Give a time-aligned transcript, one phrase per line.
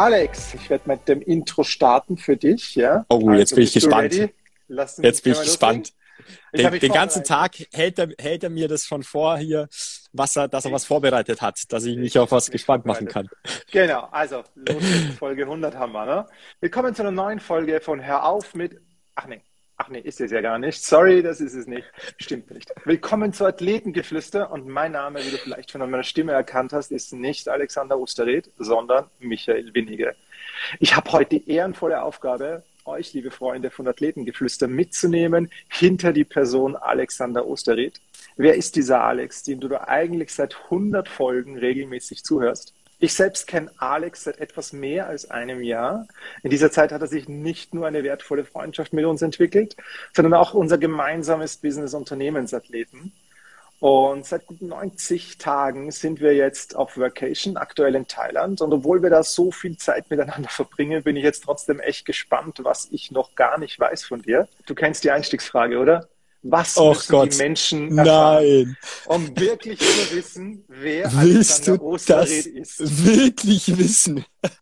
[0.00, 2.74] Alex, ich werde mit dem Intro starten für dich.
[2.74, 3.04] Ja?
[3.10, 4.14] Oh, also, jetzt bin ich gespannt.
[4.14, 5.92] Jetzt bin ich gespannt.
[6.52, 9.68] Ich den, den ganzen Tag hält er, hält er mir das schon vor hier,
[10.14, 13.28] was er, dass er was vorbereitet hat, dass ich mich auf was gespannt machen kann.
[13.70, 14.82] Genau, also los
[15.18, 16.06] Folge 100 haben wir.
[16.06, 16.26] Ne?
[16.60, 18.80] Willkommen zu einer neuen Folge von Hör auf mit.
[19.16, 19.42] Ach nee,
[19.82, 20.84] Ach nee, ist es ja gar nicht.
[20.84, 21.90] Sorry, das ist es nicht.
[22.18, 22.70] Stimmt nicht.
[22.84, 27.14] Willkommen zu Athletengeflüster und mein Name, wie du vielleicht an meiner Stimme erkannt hast, ist
[27.14, 30.14] nicht Alexander Osterred, sondern Michael Winnige.
[30.80, 36.76] Ich habe heute die ehrenvolle Aufgabe, euch, liebe Freunde von Athletengeflüster, mitzunehmen hinter die Person
[36.76, 38.02] Alexander Osterred.
[38.36, 42.74] Wer ist dieser Alex, dem du da eigentlich seit 100 Folgen regelmäßig zuhörst?
[43.02, 46.06] Ich selbst kenne Alex seit etwas mehr als einem Jahr.
[46.42, 49.74] In dieser Zeit hat er sich nicht nur eine wertvolle Freundschaft mit uns entwickelt,
[50.14, 53.12] sondern auch unser gemeinsames Business Unternehmensathleten.
[53.78, 58.60] Und seit gut 90 Tagen sind wir jetzt auf Vacation, aktuell in Thailand.
[58.60, 62.58] Und obwohl wir da so viel Zeit miteinander verbringen, bin ich jetzt trotzdem echt gespannt,
[62.62, 64.46] was ich noch gar nicht weiß von dir.
[64.66, 66.06] Du kennst die Einstiegsfrage, oder?
[66.42, 67.32] Was oh müssen Gott.
[67.34, 68.76] die Menschen erfahren, Nein.
[69.06, 73.04] um wirklich zu wissen, wer Willst Alexander Osterred ist?
[73.04, 74.24] Wirklich wissen.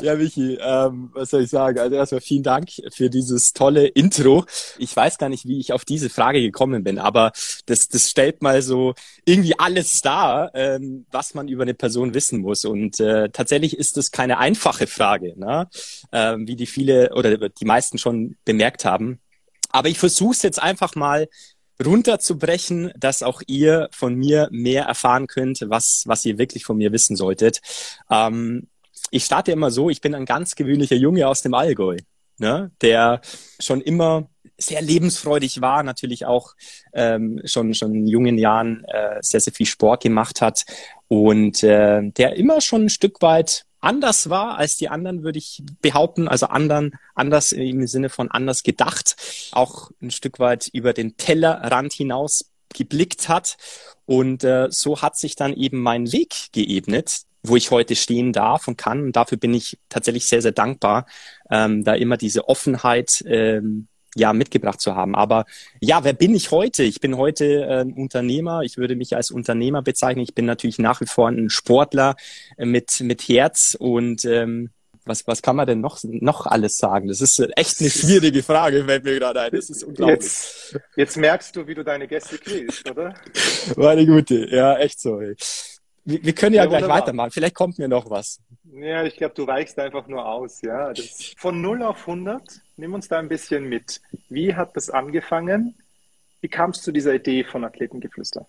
[0.00, 1.78] Ja, Michi, ähm, was soll ich sagen?
[1.78, 4.44] Also erstmal vielen Dank für dieses tolle Intro.
[4.78, 7.32] Ich weiß gar nicht, wie ich auf diese Frage gekommen bin, aber
[7.66, 12.40] das, das stellt mal so irgendwie alles dar, ähm, was man über eine Person wissen
[12.40, 12.64] muss.
[12.64, 15.68] Und äh, tatsächlich ist das keine einfache Frage, ne?
[16.12, 19.20] ähm, wie die viele oder die meisten schon bemerkt haben.
[19.72, 21.28] Aber ich versuche es jetzt einfach mal
[21.84, 26.92] runterzubrechen, dass auch ihr von mir mehr erfahren könnt, was, was ihr wirklich von mir
[26.92, 27.60] wissen solltet.
[28.10, 28.68] Ähm,
[29.10, 31.96] ich starte immer so, ich bin ein ganz gewöhnlicher Junge aus dem Allgäu,
[32.38, 33.20] ne, der
[33.58, 34.28] schon immer
[34.58, 36.54] sehr lebensfreudig war, natürlich auch
[36.92, 40.64] ähm, schon, schon in jungen Jahren äh, sehr, sehr viel Sport gemacht hat
[41.08, 45.62] und äh, der immer schon ein Stück weit anders war als die anderen, würde ich
[45.82, 46.28] behaupten.
[46.28, 49.16] Also anderen, anders im Sinne von anders gedacht.
[49.52, 53.56] Auch ein Stück weit über den Tellerrand hinaus geblickt hat.
[54.06, 58.68] Und äh, so hat sich dann eben mein Weg geebnet, wo ich heute stehen darf
[58.68, 59.02] und kann.
[59.02, 61.06] Und dafür bin ich tatsächlich sehr, sehr dankbar,
[61.50, 65.14] ähm, da immer diese Offenheit ähm, ja mitgebracht zu haben.
[65.14, 65.46] Aber
[65.80, 66.82] ja, wer bin ich heute?
[66.82, 68.62] Ich bin heute äh, Unternehmer.
[68.62, 70.22] Ich würde mich als Unternehmer bezeichnen.
[70.22, 72.16] Ich bin natürlich nach wie vor ein Sportler
[72.56, 74.70] äh, mit mit Herz und ähm,
[75.04, 77.08] was, was kann man denn noch, noch alles sagen?
[77.08, 79.50] Das ist echt eine schwierige Frage, fällt mir gerade ein.
[79.52, 80.20] Das ist unglaublich.
[80.20, 83.14] Jetzt, jetzt merkst du, wie du deine Gäste kriegst, oder?
[83.76, 85.20] Meine Gute, ja, echt so.
[85.20, 85.34] Ey.
[86.04, 87.02] Wir, wir können ja, ja gleich wunderbar.
[87.02, 87.30] weitermachen.
[87.30, 88.40] Vielleicht kommt mir noch was.
[88.72, 90.62] Ja, ich glaube, du weichst einfach nur aus.
[90.62, 92.42] Ja, das, von 0 auf 100,
[92.76, 94.00] nimm uns da ein bisschen mit.
[94.28, 95.76] Wie hat das angefangen?
[96.40, 98.46] Wie kamst du zu dieser Idee von Athletengeflüster?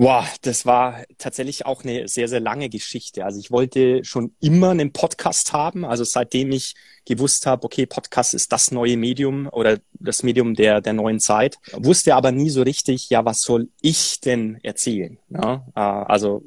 [0.00, 3.24] Wow, das war tatsächlich auch eine sehr, sehr lange Geschichte.
[3.24, 5.84] Also ich wollte schon immer einen Podcast haben.
[5.84, 10.80] Also seitdem ich gewusst habe, okay, Podcast ist das neue Medium oder das Medium der,
[10.80, 15.18] der neuen Zeit, wusste aber nie so richtig, ja, was soll ich denn erzählen?
[15.30, 16.44] Ja, äh, also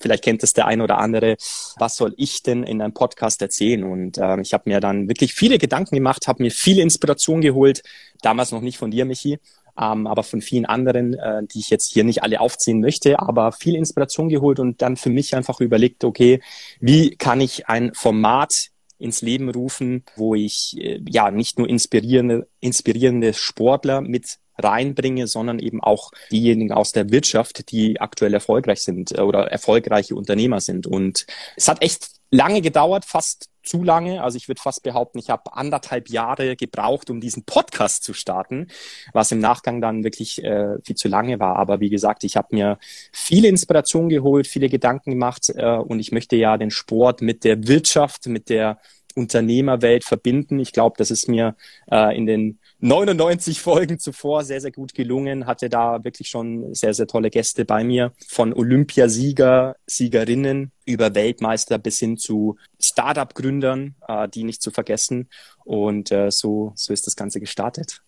[0.00, 1.36] vielleicht kennt es der ein oder andere,
[1.78, 3.84] was soll ich denn in einem Podcast erzählen?
[3.84, 7.82] Und äh, ich habe mir dann wirklich viele Gedanken gemacht, habe mir viele Inspiration geholt,
[8.22, 9.38] damals noch nicht von dir, Michi,
[9.78, 13.52] ähm, aber von vielen anderen, äh, die ich jetzt hier nicht alle aufziehen möchte, aber
[13.52, 16.40] viel Inspiration geholt und dann für mich einfach überlegt, okay,
[16.80, 18.71] wie kann ich ein Format
[19.02, 25.58] ins Leben rufen, wo ich äh, ja nicht nur inspirierende, inspirierende Sportler mit reinbringe, sondern
[25.58, 30.86] eben auch diejenigen aus der Wirtschaft, die aktuell erfolgreich sind äh, oder erfolgreiche Unternehmer sind.
[30.86, 31.26] Und
[31.56, 34.22] es hat echt lange gedauert, fast zu lange.
[34.22, 38.68] Also ich würde fast behaupten, ich habe anderthalb Jahre gebraucht, um diesen Podcast zu starten,
[39.12, 41.56] was im Nachgang dann wirklich äh, viel zu lange war.
[41.56, 42.78] Aber wie gesagt, ich habe mir
[43.12, 47.66] viele Inspiration geholt, viele Gedanken gemacht äh, und ich möchte ja den Sport mit der
[47.68, 48.78] Wirtschaft, mit der
[49.14, 50.58] Unternehmerwelt verbinden.
[50.58, 51.56] Ich glaube, das ist mir
[51.90, 56.94] äh, in den 99 Folgen zuvor sehr, sehr gut gelungen, hatte da wirklich schon sehr,
[56.94, 64.28] sehr tolle Gäste bei mir, von Olympiasieger, Siegerinnen über Weltmeister bis hin zu Startup-Gründern, äh,
[64.28, 65.28] die nicht zu vergessen.
[65.64, 68.02] Und äh, so, so ist das Ganze gestartet.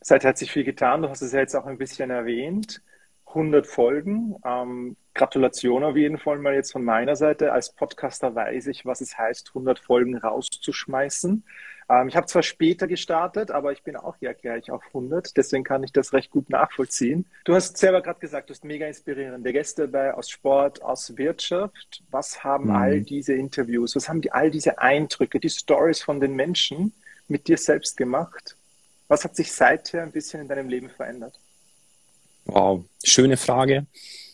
[0.00, 1.02] Seither hat sich viel getan.
[1.02, 2.82] Du hast es ja jetzt auch ein bisschen erwähnt.
[3.26, 4.36] 100 Folgen.
[4.44, 7.52] Ähm, Gratulation auf jeden Fall mal jetzt von meiner Seite.
[7.52, 11.44] Als Podcaster weiß ich, was es heißt, 100 Folgen rauszuschmeißen.
[11.88, 15.64] Ähm, ich habe zwar später gestartet, aber ich bin auch ja gleich auf 100, deswegen
[15.64, 17.26] kann ich das recht gut nachvollziehen.
[17.44, 22.02] Du hast selber gerade gesagt, du hast mega inspirierende Gäste dabei aus Sport, aus Wirtschaft.
[22.10, 22.76] Was haben mhm.
[22.76, 26.92] all diese Interviews, was haben die, all diese Eindrücke, die Stories von den Menschen
[27.28, 28.56] mit dir selbst gemacht?
[29.08, 31.34] Was hat sich seither ein bisschen in deinem Leben verändert?
[32.46, 33.86] Wow, schöne Frage.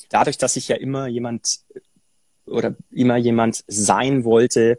[0.08, 1.60] Dadurch, dass ich ja immer jemand
[2.46, 4.78] oder immer jemand sein wollte,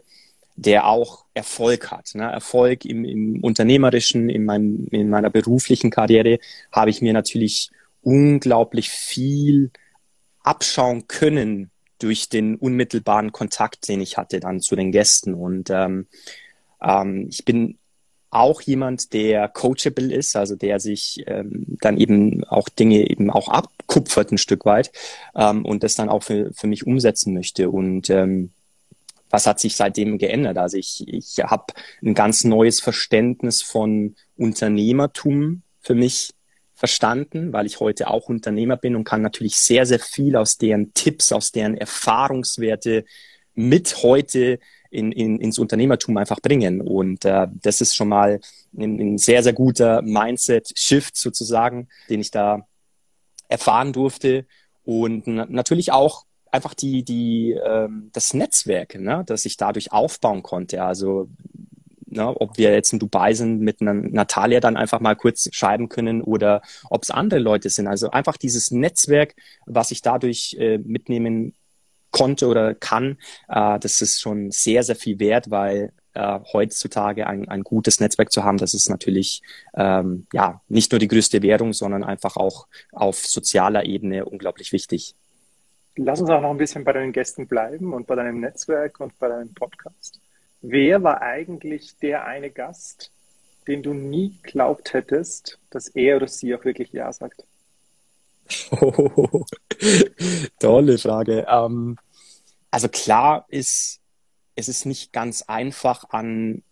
[0.56, 2.14] der auch Erfolg hat.
[2.14, 2.24] Ne?
[2.24, 6.38] Erfolg im, im unternehmerischen, in, meinem, in meiner beruflichen Karriere
[6.70, 7.70] habe ich mir natürlich
[8.02, 9.70] unglaublich viel
[10.42, 15.34] abschauen können durch den unmittelbaren Kontakt, den ich hatte dann zu den Gästen.
[15.34, 16.06] Und ähm,
[16.82, 17.78] ähm, ich bin
[18.30, 23.48] auch jemand, der coachable ist, also der sich ähm, dann eben auch Dinge eben auch
[23.48, 24.92] abkupfert ein Stück weit
[25.34, 27.70] ähm, und das dann auch für, für mich umsetzen möchte.
[27.70, 28.50] Und ähm,
[29.34, 30.58] was hat sich seitdem geändert?
[30.58, 36.30] Also ich, ich habe ein ganz neues Verständnis von Unternehmertum für mich
[36.74, 40.94] verstanden, weil ich heute auch Unternehmer bin und kann natürlich sehr, sehr viel aus deren
[40.94, 43.04] Tipps, aus deren Erfahrungswerte
[43.54, 44.60] mit heute
[44.90, 46.80] in, in, ins Unternehmertum einfach bringen.
[46.80, 48.38] Und äh, das ist schon mal
[48.78, 52.68] ein, ein sehr, sehr guter Mindset-Shift sozusagen, den ich da
[53.48, 54.46] erfahren durfte.
[54.84, 60.84] Und natürlich auch einfach die, die, ähm, das Netzwerk, ne, das ich dadurch aufbauen konnte.
[60.84, 61.28] Also
[62.06, 65.88] ne, ob wir jetzt in Dubai sind, mit einer Natalia dann einfach mal kurz schreiben
[65.88, 67.88] können oder ob es andere Leute sind.
[67.88, 69.34] Also einfach dieses Netzwerk,
[69.66, 71.54] was ich dadurch äh, mitnehmen
[72.12, 73.18] konnte oder kann,
[73.48, 78.30] äh, das ist schon sehr, sehr viel wert, weil äh, heutzutage ein, ein gutes Netzwerk
[78.30, 79.42] zu haben, das ist natürlich
[79.74, 85.16] ähm, ja nicht nur die größte Währung, sondern einfach auch auf sozialer Ebene unglaublich wichtig.
[85.96, 89.16] Lass uns auch noch ein bisschen bei deinen Gästen bleiben und bei deinem Netzwerk und
[89.18, 90.20] bei deinem Podcast.
[90.60, 93.12] Wer war eigentlich der eine Gast,
[93.68, 97.44] den du nie glaubt hättest, dass er oder sie auch wirklich Ja sagt?
[98.70, 99.44] Oh,
[100.58, 101.46] tolle Frage.
[101.48, 101.96] Ähm,
[102.70, 104.00] also klar ist,
[104.56, 106.62] es ist nicht ganz einfach, an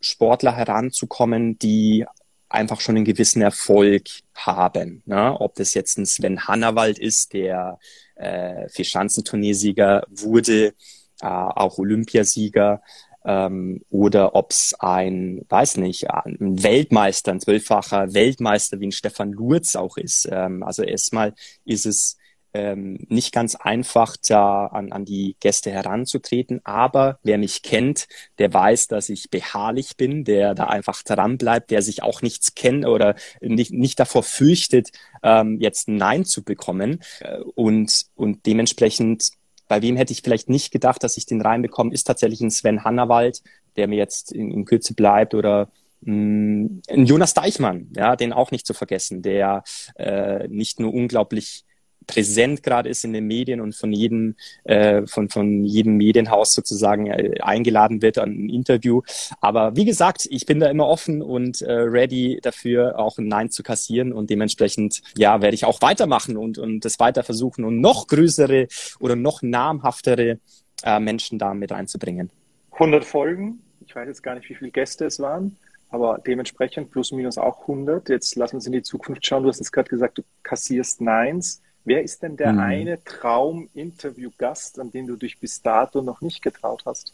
[0.00, 2.06] Sportler heranzukommen, die
[2.52, 4.04] einfach schon einen gewissen Erfolg
[4.34, 5.02] haben.
[5.06, 5.40] Ne?
[5.40, 7.78] Ob das jetzt ein Sven Hannawald ist, der
[8.16, 10.74] äh, Vierschanzenturniersieger wurde,
[11.20, 12.82] äh, auch Olympiasieger,
[13.24, 19.32] ähm, oder ob es ein, weiß nicht, ein Weltmeister, ein zwölffacher Weltmeister wie ein Stefan
[19.32, 20.28] Lurz auch ist.
[20.30, 21.34] Ähm, also erstmal
[21.64, 22.16] ist es
[22.54, 26.60] ähm, nicht ganz einfach, da an, an die Gäste heranzutreten.
[26.64, 28.08] Aber wer mich kennt,
[28.38, 32.54] der weiß, dass ich beharrlich bin, der da einfach dran bleibt, der sich auch nichts
[32.54, 34.90] kennt oder nicht, nicht davor fürchtet,
[35.22, 37.00] ähm, jetzt ein Nein zu bekommen.
[37.20, 39.30] Äh, und, und dementsprechend
[39.72, 42.84] bei wem hätte ich vielleicht nicht gedacht, dass ich den reinbekomme, ist tatsächlich ein Sven
[42.84, 43.42] Hannawald,
[43.76, 45.70] der mir jetzt in, in Kürze bleibt oder
[46.02, 49.64] mh, mm, ein Jonas Deichmann, ja, den auch nicht zu vergessen, der
[49.96, 51.64] äh, nicht nur unglaublich
[52.12, 57.06] präsent gerade ist in den Medien und von jedem, äh, von, von jedem Medienhaus sozusagen
[57.06, 59.02] äh, eingeladen wird an ein Interview.
[59.40, 63.50] Aber wie gesagt, ich bin da immer offen und äh, ready dafür, auch ein Nein
[63.50, 67.80] zu kassieren und dementsprechend, ja, werde ich auch weitermachen und, und das weiter versuchen und
[67.80, 68.68] noch größere
[69.00, 70.38] oder noch namhaftere
[70.84, 72.30] äh, Menschen da mit reinzubringen.
[72.72, 73.60] 100 Folgen.
[73.86, 75.56] Ich weiß jetzt gar nicht, wie viele Gäste es waren
[75.92, 78.08] aber dementsprechend plus minus auch 100.
[78.08, 79.42] Jetzt lass uns in die Zukunft schauen.
[79.42, 81.60] Du hast jetzt gerade gesagt, du kassierst Neins.
[81.84, 82.60] Wer ist denn der mhm.
[82.60, 87.12] eine Traum-Interview-Gast, an den du dich bis dato noch nicht getraut hast?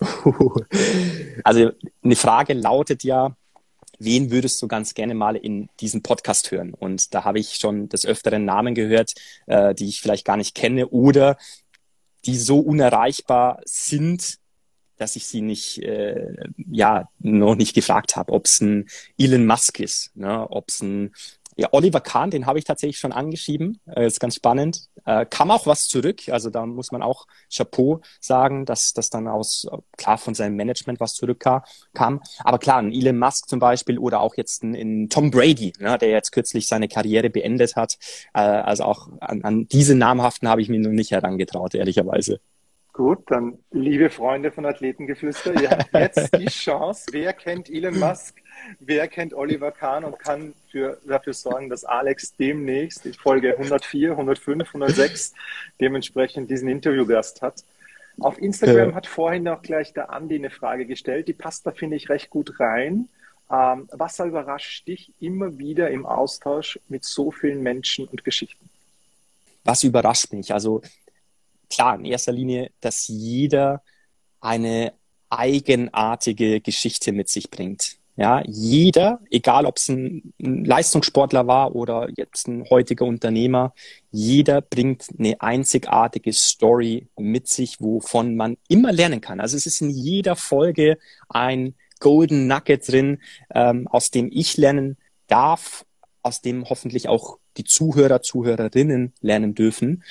[1.44, 1.70] Also
[2.02, 3.34] eine Frage lautet ja,
[3.98, 6.74] wen würdest du ganz gerne mal in diesem Podcast hören?
[6.74, 9.14] Und da habe ich schon des Öfteren Namen gehört,
[9.46, 11.36] äh, die ich vielleicht gar nicht kenne oder
[12.24, 14.38] die so unerreichbar sind,
[14.96, 16.34] dass ich sie nicht, äh,
[16.70, 20.50] ja, noch nicht gefragt habe, ob es ein Elon Musk ist, ne?
[20.50, 21.12] ob es ein
[21.56, 23.80] ja, Oliver Kahn, den habe ich tatsächlich schon angeschrieben.
[23.86, 24.88] Äh, ist ganz spannend.
[25.06, 26.28] Äh, kam auch was zurück.
[26.28, 31.00] Also da muss man auch Chapeau sagen, dass das dann aus, klar, von seinem Management
[31.00, 31.62] was zurückkam.
[32.40, 35.96] Aber klar, ein Elon Musk zum Beispiel oder auch jetzt ein, ein Tom Brady, ne,
[35.96, 37.96] der jetzt kürzlich seine Karriere beendet hat.
[38.34, 42.40] Äh, also auch an, an diese namhaften habe ich mir noch nicht herangetraut, ehrlicherweise.
[42.96, 47.04] Gut, dann liebe Freunde von Athletengeflüster, ihr habt jetzt die Chance.
[47.12, 48.40] Wer kennt Elon Musk?
[48.80, 54.12] Wer kennt Oliver Kahn und kann für, dafür sorgen, dass Alex demnächst, in Folge 104,
[54.12, 55.34] 105, 106,
[55.78, 57.64] dementsprechend diesen Interviewgast hat?
[58.18, 58.94] Auf Instagram ja.
[58.94, 61.28] hat vorhin auch gleich der Andi eine Frage gestellt.
[61.28, 63.10] Die passt da, finde ich, recht gut rein.
[63.52, 68.70] Ähm, was überrascht dich immer wieder im Austausch mit so vielen Menschen und Geschichten?
[69.64, 70.54] Was überrascht mich?
[70.54, 70.80] Also
[71.70, 73.82] klar, in erster Linie, dass jeder
[74.40, 74.92] eine
[75.30, 77.96] eigenartige Geschichte mit sich bringt.
[78.18, 83.74] Ja, jeder, egal ob es ein, Leistungssportler war oder jetzt ein heutiger Unternehmer,
[84.10, 89.38] jeder bringt eine einzigartige Story mit sich, wovon man immer lernen kann.
[89.38, 90.96] Also es ist in jeder Folge
[91.28, 93.20] ein Golden Nugget drin,
[93.54, 94.96] ähm, aus dem ich lernen
[95.26, 95.84] darf
[96.26, 100.02] aus dem hoffentlich auch die Zuhörer, Zuhörerinnen lernen dürfen.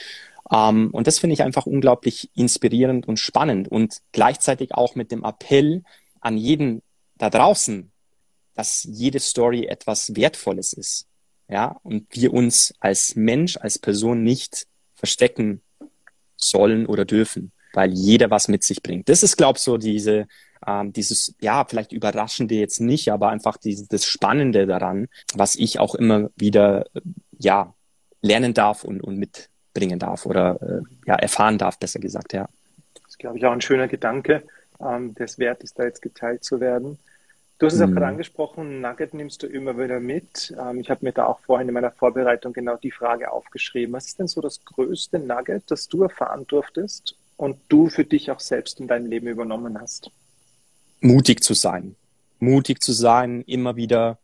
[0.52, 5.24] Ähm, und das finde ich einfach unglaublich inspirierend und spannend und gleichzeitig auch mit dem
[5.24, 5.84] Appell
[6.22, 6.82] an jeden
[7.18, 7.92] da draußen,
[8.56, 11.08] dass jede Story etwas Wertvolles ist.
[11.48, 15.62] Ja, und wir uns als Mensch, als Person nicht verstecken
[16.36, 19.10] sollen oder dürfen, weil jeder was mit sich bringt.
[19.10, 20.28] Das ist, glaube ich, so diese,
[20.66, 25.80] ähm, dieses, ja, vielleicht überraschende jetzt nicht, aber einfach dieses, das Spannende daran, was ich
[25.80, 26.88] auch immer wieder,
[27.38, 27.76] ja,
[28.22, 29.18] lernen darf und, und
[29.76, 32.48] mitbringen darf oder, äh, ja, erfahren darf, besser gesagt, ja.
[32.94, 34.44] Das ist, glaube ich, auch ein schöner Gedanke,
[34.80, 36.98] ähm, des Wertes da jetzt geteilt zu werden.
[37.58, 38.12] Du hast es auch gerade mhm.
[38.14, 40.54] angesprochen, Nugget nimmst du immer wieder mit.
[40.60, 43.94] Ähm, ich habe mir da auch vorhin in meiner Vorbereitung genau die Frage aufgeschrieben.
[43.94, 48.32] Was ist denn so das größte Nugget, das du erfahren durftest und du für dich
[48.32, 50.12] auch selbst in deinem Leben übernommen hast?
[51.00, 51.96] Mutig zu sein.
[52.40, 54.18] Mutig zu sein, immer wieder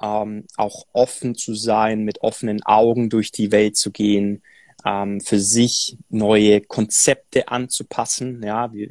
[0.00, 4.42] ähm, auch offen zu sein, mit offenen Augen durch die Welt zu gehen,
[4.84, 8.42] ähm, für sich neue Konzepte anzupassen.
[8.42, 8.90] Ja, wir,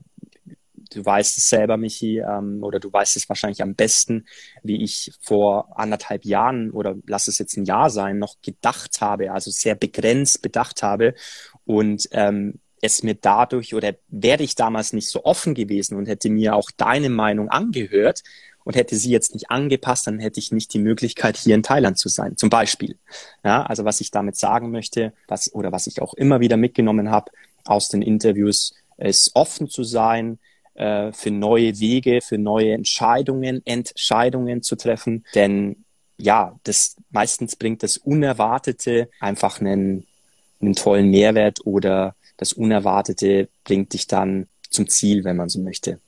[0.93, 4.25] du weißt es selber, Michi, ähm, oder du weißt es wahrscheinlich am besten,
[4.63, 9.31] wie ich vor anderthalb Jahren oder lass es jetzt ein Jahr sein, noch gedacht habe,
[9.31, 11.13] also sehr begrenzt bedacht habe
[11.65, 16.29] und ähm, es mir dadurch oder wäre ich damals nicht so offen gewesen und hätte
[16.29, 18.23] mir auch deine Meinung angehört
[18.63, 21.97] und hätte sie jetzt nicht angepasst, dann hätte ich nicht die Möglichkeit, hier in Thailand
[21.97, 22.97] zu sein, zum Beispiel.
[23.43, 27.11] Ja, also was ich damit sagen möchte, was oder was ich auch immer wieder mitgenommen
[27.11, 27.31] habe
[27.65, 30.39] aus den Interviews, ist offen zu sein,
[30.75, 35.25] äh, für neue Wege, für neue Entscheidungen, Entscheidungen zu treffen.
[35.35, 35.83] Denn
[36.17, 40.05] ja, das meistens bringt das Unerwartete einfach einen,
[40.61, 45.99] einen tollen Mehrwert oder das Unerwartete bringt dich dann zum Ziel, wenn man so möchte.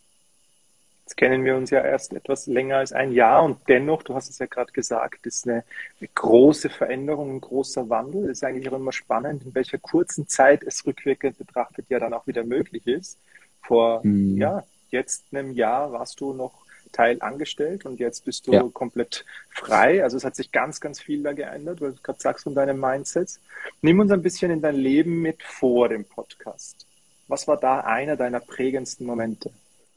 [1.05, 4.29] Jetzt kennen wir uns ja erst etwas länger als ein Jahr und dennoch, du hast
[4.29, 5.65] es ja gerade gesagt, ist eine,
[5.99, 8.25] eine große Veränderung, ein großer Wandel.
[8.25, 12.13] Es ist eigentlich auch immer spannend, in welcher kurzen Zeit es rückwirkend betrachtet ja dann
[12.13, 13.19] auch wieder möglich ist.
[13.61, 14.37] Vor mhm.
[14.37, 18.63] ja, jetzt einem Jahr warst du noch Teil angestellt und jetzt bist du ja.
[18.71, 20.03] komplett frei.
[20.03, 22.79] Also es hat sich ganz, ganz viel da geändert, weil du gerade sagst von deinem
[22.79, 23.39] Mindset.
[23.81, 26.85] Nimm uns ein bisschen in dein Leben mit vor dem Podcast.
[27.27, 29.51] Was war da einer deiner prägendsten Momente?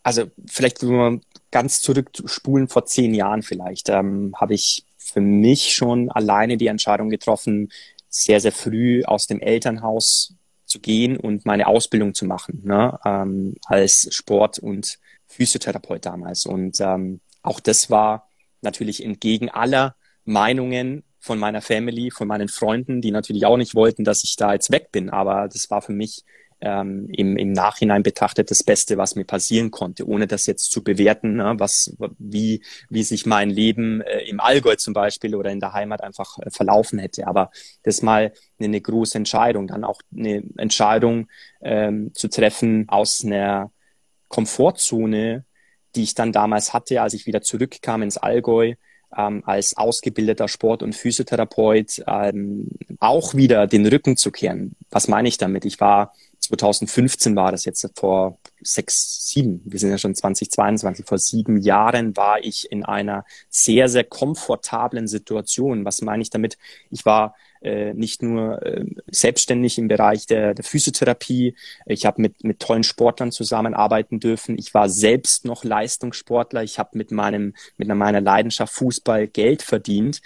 [0.07, 1.21] Also vielleicht wenn wir
[1.51, 7.11] ganz zurückspulen vor zehn Jahren vielleicht, ähm, habe ich für mich schon alleine die Entscheidung
[7.11, 7.73] getroffen,
[8.09, 13.57] sehr, sehr früh aus dem Elternhaus zu gehen und meine Ausbildung zu machen, ne, ähm,
[13.65, 16.47] als Sport- und Physiotherapeut damals.
[16.47, 23.01] Und ähm, auch das war natürlich entgegen aller Meinungen von meiner Family, von meinen Freunden,
[23.01, 25.11] die natürlich auch nicht wollten, dass ich da jetzt weg bin.
[25.11, 26.23] Aber das war für mich
[26.61, 30.83] ähm, im, im Nachhinein betrachtet das Beste, was mir passieren konnte, ohne das jetzt zu
[30.83, 35.61] bewerten, ne, was, wie, wie sich mein Leben äh, im Allgäu zum Beispiel oder in
[35.61, 37.27] der Heimat einfach äh, verlaufen hätte.
[37.27, 37.51] Aber
[37.83, 41.29] das mal eine, eine große Entscheidung, dann auch eine Entscheidung
[41.61, 43.71] ähm, zu treffen aus einer
[44.29, 45.45] Komfortzone,
[45.95, 48.75] die ich dann damals hatte, als ich wieder zurückkam ins Allgäu,
[49.17, 54.75] ähm, als ausgebildeter Sport- und Physiotherapeut ähm, auch wieder den Rücken zu kehren.
[54.91, 55.65] Was meine ich damit?
[55.65, 56.13] Ich war
[56.49, 62.17] 2015 war das jetzt vor sechs, sieben, wir sind ja schon 2022, vor sieben Jahren
[62.17, 65.85] war ich in einer sehr, sehr komfortablen Situation.
[65.85, 66.59] Was meine ich damit?
[66.91, 71.55] Ich war äh, nicht nur äh, selbstständig im Bereich der, der Physiotherapie,
[71.87, 76.97] ich habe mit, mit tollen Sportlern zusammenarbeiten dürfen, ich war selbst noch Leistungssportler, ich habe
[76.97, 80.21] mit meinem, mit meiner Leidenschaft Fußball Geld verdient,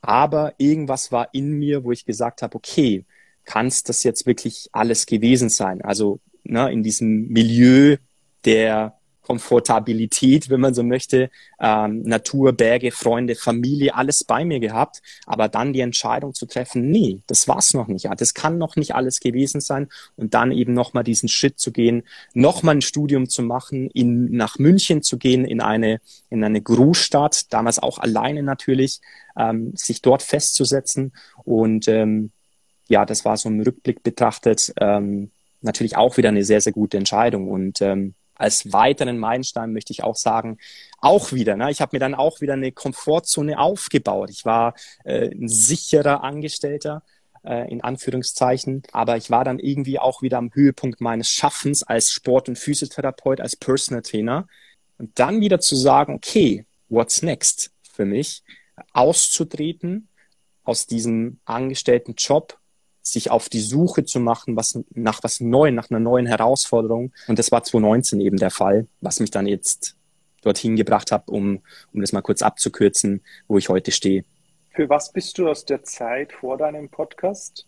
[0.00, 3.04] aber irgendwas war in mir, wo ich gesagt habe, okay,
[3.48, 5.80] kann es das jetzt wirklich alles gewesen sein?
[5.80, 7.96] Also ne, in diesem Milieu
[8.44, 15.02] der Komfortabilität, wenn man so möchte, ähm, Natur, Berge, Freunde, Familie, alles bei mir gehabt,
[15.26, 18.94] aber dann die Entscheidung zu treffen, nee, das war's noch nicht, das kann noch nicht
[18.94, 19.88] alles gewesen sein.
[20.16, 24.58] Und dann eben nochmal diesen Schritt zu gehen, nochmal ein Studium zu machen, in, nach
[24.58, 29.00] München zu gehen, in eine, in eine Großstadt, damals auch alleine natürlich,
[29.38, 31.12] ähm, sich dort festzusetzen.
[31.44, 32.30] Und ähm,
[32.88, 35.30] ja, das war so im Rückblick betrachtet ähm,
[35.60, 37.48] natürlich auch wieder eine sehr, sehr gute Entscheidung.
[37.48, 40.58] Und ähm, als weiteren Meilenstein möchte ich auch sagen,
[41.00, 44.30] auch wieder, ne, ich habe mir dann auch wieder eine Komfortzone aufgebaut.
[44.30, 47.02] Ich war äh, ein sicherer Angestellter,
[47.44, 52.12] äh, in Anführungszeichen, aber ich war dann irgendwie auch wieder am Höhepunkt meines Schaffens als
[52.12, 54.46] Sport- und Physiotherapeut, als Personal Trainer.
[54.98, 58.42] Und dann wieder zu sagen, okay, what's next für mich?
[58.92, 60.08] Auszutreten
[60.62, 62.58] aus diesem angestellten Job
[63.12, 67.12] sich auf die Suche zu machen, was nach was Neuem, nach einer neuen Herausforderung.
[67.26, 69.96] Und das war 2019 eben der Fall, was mich dann jetzt
[70.42, 71.60] dorthin gebracht hat, um,
[71.92, 74.24] um das mal kurz abzukürzen, wo ich heute stehe.
[74.70, 77.66] Für was bist du aus der Zeit vor deinem Podcast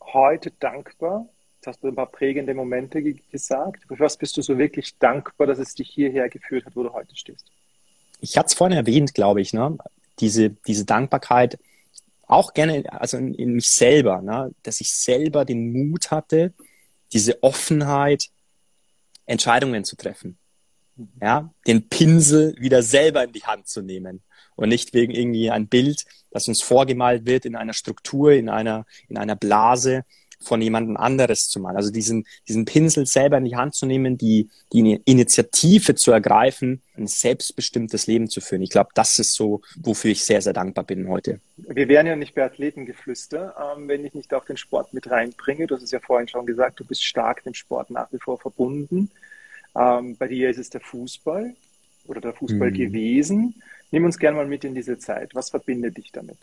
[0.00, 1.28] heute dankbar?
[1.56, 3.84] Jetzt hast du ein paar prägende Momente gesagt.
[3.88, 6.92] Für was bist du so wirklich dankbar, dass es dich hierher geführt hat, wo du
[6.92, 7.46] heute stehst?
[8.20, 9.76] Ich hatte es vorhin erwähnt, glaube ich, ne?
[10.20, 11.58] diese, diese Dankbarkeit
[12.26, 14.52] auch gerne, also in, in mich selber, ne?
[14.62, 16.52] dass ich selber den Mut hatte,
[17.12, 18.28] diese Offenheit,
[19.26, 20.38] Entscheidungen zu treffen.
[21.20, 24.22] Ja, den Pinsel wieder selber in die Hand zu nehmen
[24.54, 28.86] und nicht wegen irgendwie ein Bild, das uns vorgemalt wird in einer Struktur, in einer,
[29.08, 30.04] in einer Blase,
[30.40, 31.76] von jemandem anderes zu malen.
[31.76, 36.82] Also diesen, diesen Pinsel selber in die Hand zu nehmen, die, die Initiative zu ergreifen,
[36.96, 38.62] ein selbstbestimmtes Leben zu führen.
[38.62, 41.40] Ich glaube, das ist so, wofür ich sehr, sehr dankbar bin heute.
[41.56, 45.66] Wir wären ja nicht bei Athletengeflüster, ähm, wenn ich nicht auch den Sport mit reinbringe.
[45.66, 48.38] Du hast es ja vorhin schon gesagt, du bist stark dem Sport nach wie vor
[48.38, 49.10] verbunden.
[49.76, 51.54] Ähm, bei dir ist es der Fußball
[52.06, 52.74] oder der Fußball mhm.
[52.74, 53.62] gewesen.
[53.90, 55.34] Nimm uns gerne mal mit in diese Zeit.
[55.34, 56.38] Was verbindet dich damit?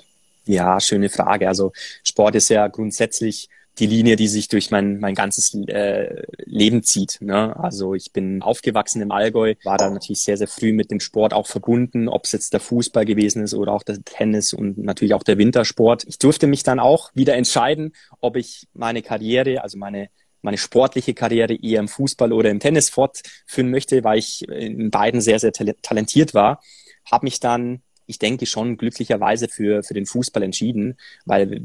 [0.45, 1.47] Ja, schöne Frage.
[1.47, 1.71] Also
[2.03, 7.17] Sport ist ja grundsätzlich die Linie, die sich durch mein, mein ganzes äh, Leben zieht.
[7.21, 7.55] Ne?
[7.57, 11.33] Also ich bin aufgewachsen im Allgäu, war da natürlich sehr, sehr früh mit dem Sport
[11.33, 15.13] auch verbunden, ob es jetzt der Fußball gewesen ist oder auch der Tennis und natürlich
[15.13, 16.03] auch der Wintersport.
[16.07, 20.09] Ich durfte mich dann auch wieder entscheiden, ob ich meine Karriere, also meine
[20.45, 25.21] meine sportliche Karriere eher im Fußball oder im Tennis fortführen möchte, weil ich in beiden
[25.21, 26.61] sehr, sehr talentiert war.
[27.09, 31.61] Habe mich dann ich denke schon glücklicherweise für, für den Fußball entschieden, weil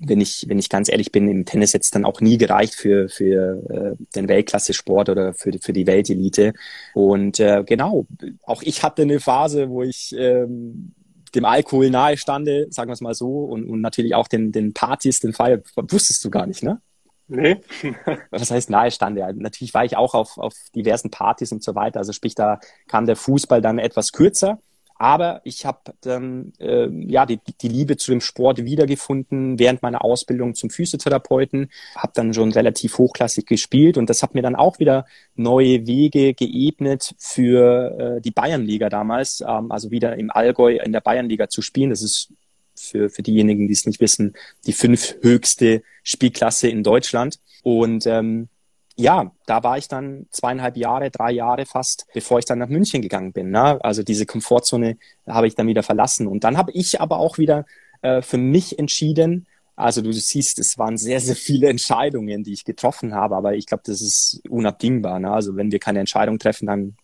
[0.00, 3.08] wenn ich, wenn ich ganz ehrlich bin, im Tennis jetzt dann auch nie gereicht für,
[3.08, 6.52] für äh, den Weltklasse-Sport oder für, für die Weltelite.
[6.94, 8.06] Und äh, genau,
[8.44, 10.92] auch ich hatte eine Phase, wo ich ähm,
[11.34, 14.72] dem Alkohol nahe stande, sagen wir es mal so, und, und natürlich auch den, den
[14.72, 16.80] Partys, den Feier, wusstest du gar nicht, ne?
[17.28, 17.60] Nee.
[18.30, 19.20] Was heißt nahe stande?
[19.20, 21.98] Ja, natürlich war ich auch auf, auf diversen Partys und so weiter.
[21.98, 24.60] Also sprich, da kam der Fußball dann etwas kürzer.
[24.98, 30.04] Aber ich habe dann äh, ja die, die Liebe zu dem Sport wiedergefunden während meiner
[30.04, 34.78] Ausbildung zum Physiotherapeuten, habe dann schon relativ hochklassig gespielt und das hat mir dann auch
[34.78, 35.04] wieder
[35.34, 41.00] neue Wege geebnet für äh, die Bayernliga damals, ähm, also wieder im Allgäu in der
[41.00, 41.90] Bayernliga zu spielen.
[41.90, 42.32] Das ist
[42.74, 44.34] für, für diejenigen, die es nicht wissen,
[44.66, 47.38] die fünf höchste Spielklasse in Deutschland.
[47.62, 48.48] Und ähm,
[48.96, 53.02] ja, da war ich dann zweieinhalb Jahre, drei Jahre fast, bevor ich dann nach München
[53.02, 53.50] gegangen bin.
[53.50, 53.78] Ne?
[53.84, 56.26] Also diese Komfortzone habe ich dann wieder verlassen.
[56.26, 57.66] Und dann habe ich aber auch wieder
[58.00, 62.64] äh, für mich entschieden, also du siehst, es waren sehr, sehr viele Entscheidungen, die ich
[62.64, 65.18] getroffen habe, aber ich glaube, das ist unabdingbar.
[65.18, 65.30] Ne?
[65.30, 66.96] Also wenn wir keine Entscheidung treffen, dann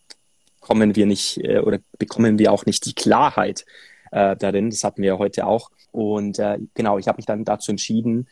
[0.59, 3.65] kommen wir nicht äh, oder bekommen wir auch nicht die Klarheit
[4.11, 4.71] äh, darin.
[4.71, 5.69] Das hatten wir heute auch.
[5.91, 8.27] Und äh, genau, ich habe mich dann dazu entschieden,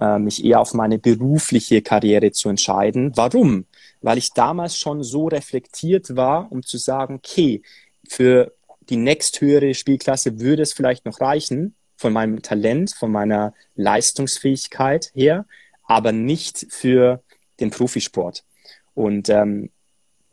[0.00, 3.12] äh, mich eher auf meine berufliche Karriere zu entscheiden.
[3.16, 3.66] Warum?
[4.00, 7.62] Weil ich damals schon so reflektiert war, um zu sagen, okay,
[8.08, 8.52] für
[8.88, 15.46] die nächsthöhere Spielklasse würde es vielleicht noch reichen, von meinem Talent, von meiner Leistungsfähigkeit her,
[15.82, 17.22] aber nicht für
[17.58, 18.44] den Profisport.
[18.94, 19.70] Und ähm,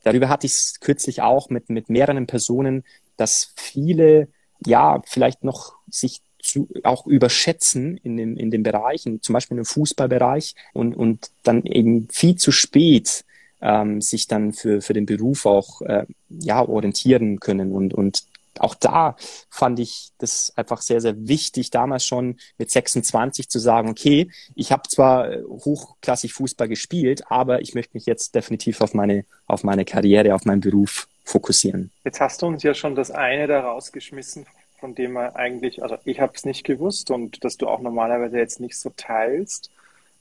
[0.03, 2.83] darüber hatte ich kürzlich auch mit, mit mehreren Personen,
[3.17, 4.27] dass viele
[4.65, 9.65] ja vielleicht noch sich zu, auch überschätzen in den, in den Bereichen, zum Beispiel im
[9.65, 13.25] Fußballbereich und, und dann eben viel zu spät
[13.61, 17.71] ähm, sich dann für, für den Beruf auch äh, ja, orientieren können.
[17.71, 18.23] Und, und
[18.59, 19.15] auch da
[19.49, 24.71] fand ich das einfach sehr, sehr wichtig, damals schon mit 26 zu sagen, okay, ich
[24.71, 29.83] habe zwar hochklassig Fußball gespielt, aber ich möchte mich jetzt definitiv auf meine, auf meine
[29.83, 31.91] Karriere, auf meinen Beruf fokussieren.
[32.03, 34.45] Jetzt hast du uns ja schon das eine da rausgeschmissen,
[34.79, 38.37] von dem man eigentlich, also ich habe es nicht gewusst und dass du auch normalerweise
[38.37, 39.71] jetzt nicht so teilst.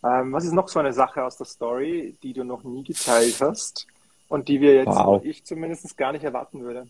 [0.05, 3.41] Ähm, was ist noch so eine Sache aus der Story, die du noch nie geteilt
[3.41, 3.87] hast
[4.29, 5.25] und die wir jetzt, wow.
[5.25, 6.87] ich zumindest gar nicht erwarten würde?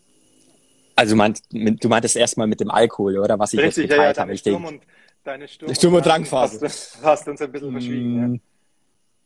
[0.97, 4.23] Also meint, du meintest erstmal mit dem Alkohol, oder was ich Richtig, jetzt geteilt ja,
[4.23, 4.35] ja, habe.
[4.35, 4.83] Ich Sturm und,
[5.25, 6.65] deine Sturm, Sturm und Drangphase.
[6.65, 8.31] Hast, hast uns ein bisschen verschwiegen.
[8.31, 8.35] Mm.
[8.35, 8.41] Ja.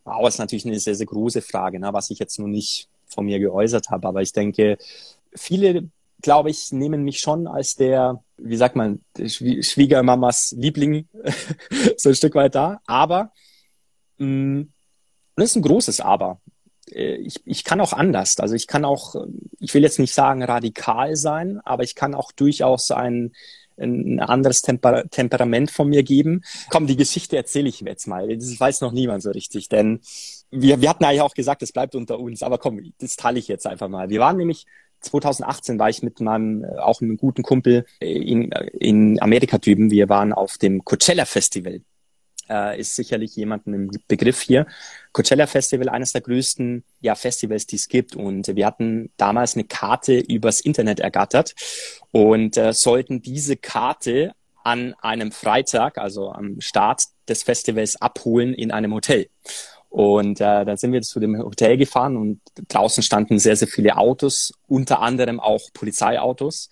[0.05, 3.25] Wow, ist natürlich eine sehr, sehr große Frage, ne, was ich jetzt noch nicht von
[3.25, 4.07] mir geäußert habe.
[4.07, 4.77] Aber ich denke,
[5.35, 5.89] viele
[6.21, 11.07] glaube ich, nehmen mich schon als der, wie sagt man, Schwiegermamas Liebling
[11.97, 12.81] so ein Stück weit da.
[12.85, 13.31] Aber
[14.17, 14.73] mh, mm,
[15.35, 16.41] das ist ein großes Aber.
[16.91, 18.39] Äh, ich, ich kann auch anders.
[18.39, 19.15] Also ich kann auch,
[19.59, 23.33] ich will jetzt nicht sagen radikal sein, aber ich kann auch durchaus ein,
[23.77, 26.43] ein anderes Temper Temperament von mir geben.
[26.69, 28.35] Komm, die Geschichte erzähle ich jetzt mal.
[28.37, 30.01] Das weiß noch niemand so richtig, denn
[30.51, 33.47] wir, wir hatten eigentlich auch gesagt, es bleibt unter uns, aber komm, das teile ich
[33.47, 34.09] jetzt einfach mal.
[34.09, 34.65] Wir waren nämlich
[35.01, 39.91] 2018 war ich mit meinem äh, auch einem guten Kumpel in, in Amerika drüben.
[39.91, 41.81] Wir waren auf dem Coachella Festival.
[42.49, 44.65] Äh, ist sicherlich jemandem im Begriff hier.
[45.13, 48.15] Coachella Festival, eines der größten ja, Festivals, die es gibt.
[48.15, 51.53] Und wir hatten damals eine Karte übers Internet ergattert
[52.11, 54.33] und äh, sollten diese Karte
[54.63, 59.29] an einem Freitag, also am Start des Festivals, abholen in einem Hotel.
[59.89, 63.97] Und äh, dann sind wir zu dem Hotel gefahren und draußen standen sehr, sehr viele
[63.97, 66.69] Autos, unter anderem auch Polizeiautos.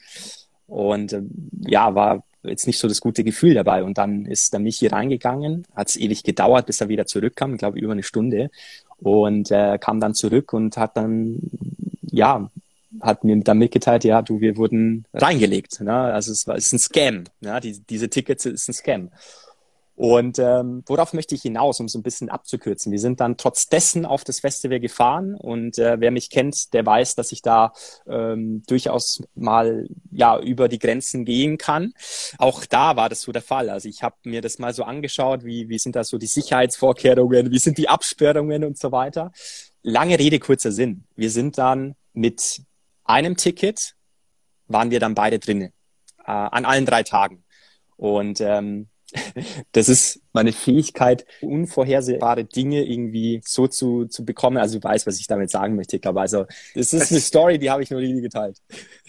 [0.67, 1.23] Und äh,
[1.62, 3.84] ja, war jetzt nicht so das gute Gefühl dabei.
[3.84, 7.60] Und dann ist der Michi reingegangen, hat es ewig gedauert, bis er wieder zurückkam, ich
[7.60, 8.49] glaube über eine Stunde.
[8.99, 11.39] Und äh, kam dann zurück und hat dann,
[12.03, 12.49] ja,
[13.01, 15.82] hat mir dann mitgeteilt, ja, du, wir wurden reingelegt.
[15.82, 15.93] Ne?
[15.93, 17.23] Also es war es ist ein Scam.
[17.41, 17.60] Ne?
[17.62, 19.10] Die, diese Tickets ist ein Scam.
[19.97, 22.91] Und ähm, worauf möchte ich hinaus, um so ein bisschen abzukürzen?
[22.91, 26.86] Wir sind dann trotz dessen auf das Festival gefahren und äh, wer mich kennt, der
[26.86, 27.73] weiß, dass ich da
[28.07, 31.93] ähm, durchaus mal ja über die Grenzen gehen kann.
[32.38, 33.71] Auch da war das so der Fall.
[33.71, 37.49] Also ich habe mir das mal so angeschaut, wie wie sind da so die Sicherheitsvorkehrungen,
[37.49, 39.31] wie sind die Absperrungen und so weiter.
[39.81, 41.05] Lange Rede kurzer Sinn.
[41.15, 42.62] Wir sind dann mit
[43.03, 43.95] einem Ticket
[44.67, 45.73] waren wir dann beide drinnen
[46.19, 47.43] äh, an allen drei Tagen
[47.95, 48.89] und ähm,
[49.71, 54.58] das ist meine Fähigkeit, unvorhersehbare Dinge irgendwie so zu, zu bekommen.
[54.58, 55.97] Also du weißt, was ich damit sagen möchte.
[55.97, 58.58] Ich glaube, also das ist eine Story, die habe ich noch nie geteilt.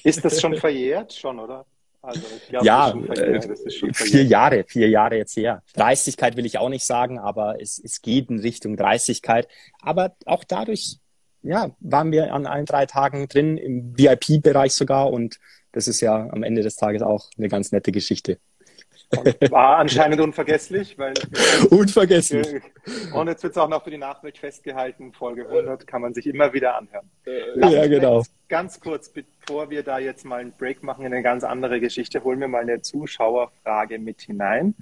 [0.03, 1.67] Ist das schon verjährt schon, oder?
[2.01, 5.63] Also ich glaube, ja, äh, vier Jahre, vier Jahre jetzt her.
[5.75, 9.49] Dreistigkeit will ich auch nicht sagen, aber es, es geht in Richtung Dreistigkeit.
[9.81, 10.99] Aber auch dadurch,
[11.43, 15.11] ja, waren wir an allen drei Tagen drin, im VIP-Bereich sogar.
[15.11, 15.39] Und
[15.73, 18.39] das ist ja am Ende des Tages auch eine ganz nette Geschichte.
[19.17, 21.15] Und war anscheinend unvergesslich, weil.
[21.71, 22.63] unvergesslich.
[23.15, 25.13] Und jetzt wird es auch noch für die Nachwelt festgehalten.
[25.13, 27.09] Folge 100 kann man sich immer wieder anhören.
[27.55, 28.23] Lass ja, genau.
[28.49, 32.23] Ganz kurz, bevor wir da jetzt mal einen Break machen in eine ganz andere Geschichte,
[32.23, 34.75] holen wir mal eine Zuschauerfrage mit hinein.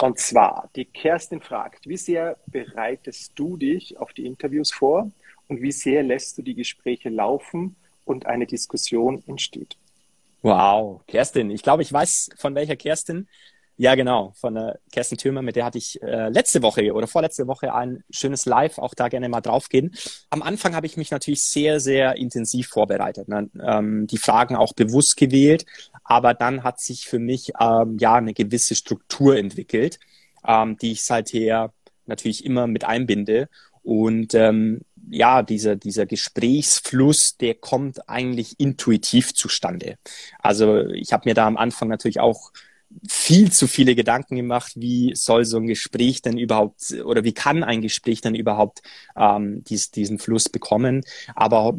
[0.00, 5.10] Und zwar, die Kerstin fragt, wie sehr bereitest du dich auf die Interviews vor
[5.48, 9.76] und wie sehr lässt du die Gespräche laufen und eine Diskussion entsteht?
[10.42, 13.26] Wow, Kerstin, ich glaube, ich weiß, von welcher Kerstin
[13.78, 17.46] ja, genau, von der Kerstin Thürmer, mit der hatte ich äh, letzte Woche oder vorletzte
[17.46, 19.94] Woche ein schönes Live, auch da gerne mal draufgehen.
[20.30, 23.50] Am Anfang habe ich mich natürlich sehr, sehr intensiv vorbereitet, ne?
[23.62, 25.66] ähm, die Fragen auch bewusst gewählt,
[26.04, 29.98] aber dann hat sich für mich ähm, ja eine gewisse Struktur entwickelt,
[30.46, 31.72] ähm, die ich seither
[32.06, 33.48] natürlich immer mit einbinde.
[33.82, 39.98] Und ähm, ja, dieser, dieser Gesprächsfluss, der kommt eigentlich intuitiv zustande.
[40.38, 42.52] Also ich habe mir da am Anfang natürlich auch
[43.08, 47.64] viel zu viele Gedanken gemacht, wie soll so ein Gespräch denn überhaupt oder wie kann
[47.64, 48.82] ein Gespräch denn überhaupt
[49.16, 51.02] ähm, dies, diesen Fluss bekommen.
[51.34, 51.78] Aber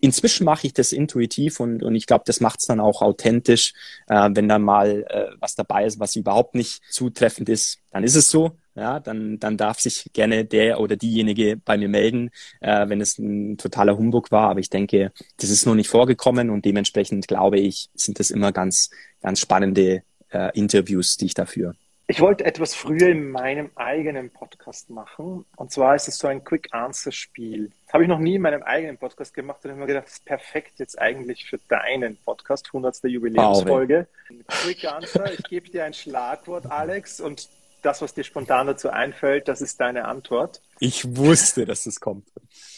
[0.00, 3.72] inzwischen mache ich das intuitiv und, und ich glaube, das macht es dann auch authentisch.
[4.06, 8.14] Äh, wenn da mal äh, was dabei ist, was überhaupt nicht zutreffend ist, dann ist
[8.14, 8.56] es so.
[8.74, 13.18] Ja, dann, dann darf sich gerne der oder diejenige bei mir melden, äh, wenn es
[13.18, 14.50] ein totaler Humbug war.
[14.50, 18.52] Aber ich denke, das ist noch nicht vorgekommen und dementsprechend glaube ich, sind das immer
[18.52, 18.90] ganz,
[19.20, 21.74] ganz spannende äh, Interviews, die ich dafür.
[22.10, 25.44] Ich wollte etwas früher in meinem eigenen Podcast machen.
[25.56, 27.70] Und zwar ist es so ein Quick-Answer-Spiel.
[27.92, 30.24] Habe ich noch nie in meinem eigenen Podcast gemacht und habe mir gedacht, das ist
[30.24, 33.04] perfekt jetzt eigentlich für deinen Podcast, 100.
[33.04, 34.08] Jubiläumsfolge.
[34.30, 37.46] Wow, Quick Answer, ich gebe dir ein Schlagwort, Alex, und
[37.82, 40.62] das, was dir spontan dazu einfällt, das ist deine Antwort.
[40.80, 42.28] Ich wusste, dass es kommt.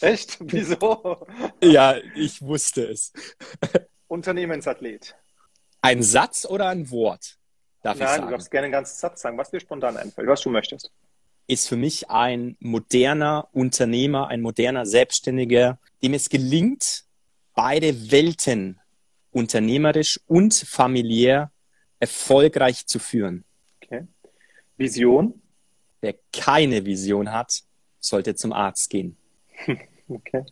[0.01, 0.39] Echt?
[0.41, 1.25] Wieso?
[1.63, 3.13] ja, ich wusste es.
[4.07, 5.15] Unternehmensathlet.
[5.81, 7.37] Ein Satz oder ein Wort?
[7.81, 8.25] Darf Nein, ich sagen?
[8.25, 10.91] du darfst gerne einen ganzen Satz sagen, was dir spontan einfällt, was du möchtest.
[11.47, 17.03] Ist für mich ein moderner Unternehmer, ein moderner Selbstständiger, dem es gelingt,
[17.55, 18.79] beide Welten
[19.31, 21.51] unternehmerisch und familiär
[21.99, 23.43] erfolgreich zu führen.
[23.83, 24.07] Okay.
[24.77, 25.41] Vision?
[26.01, 27.63] Wer keine Vision hat,
[27.99, 29.17] sollte zum Arzt gehen.
[30.13, 30.43] Okay.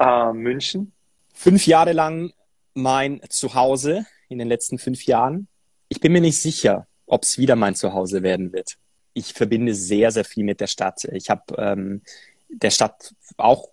[0.00, 0.92] Äh, München?
[1.32, 2.32] Fünf Jahre lang
[2.74, 5.46] mein Zuhause in den letzten fünf Jahren.
[5.92, 8.78] Ich bin mir nicht sicher, ob es wieder mein Zuhause werden wird.
[9.12, 11.04] Ich verbinde sehr, sehr viel mit der Stadt.
[11.12, 12.00] Ich habe ähm,
[12.48, 13.68] der Stadt auch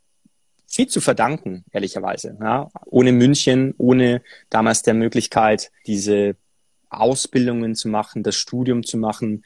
[0.67, 2.37] viel zu verdanken, ehrlicherweise.
[2.41, 2.69] Ja?
[2.87, 6.35] Ohne München, ohne damals der Möglichkeit, diese
[6.89, 9.45] Ausbildungen zu machen, das Studium zu machen,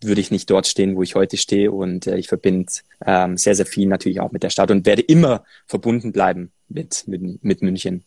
[0.00, 1.72] würde ich nicht dort stehen, wo ich heute stehe.
[1.72, 2.70] Und äh, ich verbinde
[3.04, 7.08] ähm, sehr, sehr viel natürlich auch mit der Stadt und werde immer verbunden bleiben mit,
[7.08, 8.04] mit, mit München.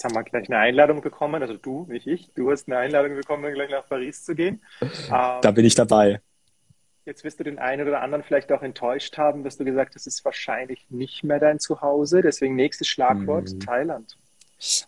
[0.00, 2.30] Jetzt haben wir gleich eine Einladung bekommen, also du, nicht ich.
[2.34, 4.62] Du hast eine Einladung bekommen, gleich nach Paris zu gehen.
[5.10, 6.22] Da bin ich dabei.
[7.04, 10.06] Jetzt wirst du den einen oder anderen vielleicht auch enttäuscht haben, dass du gesagt hast,
[10.06, 12.22] es ist wahrscheinlich nicht mehr dein Zuhause.
[12.22, 13.60] Deswegen nächstes Schlagwort, mhm.
[13.60, 14.16] Thailand.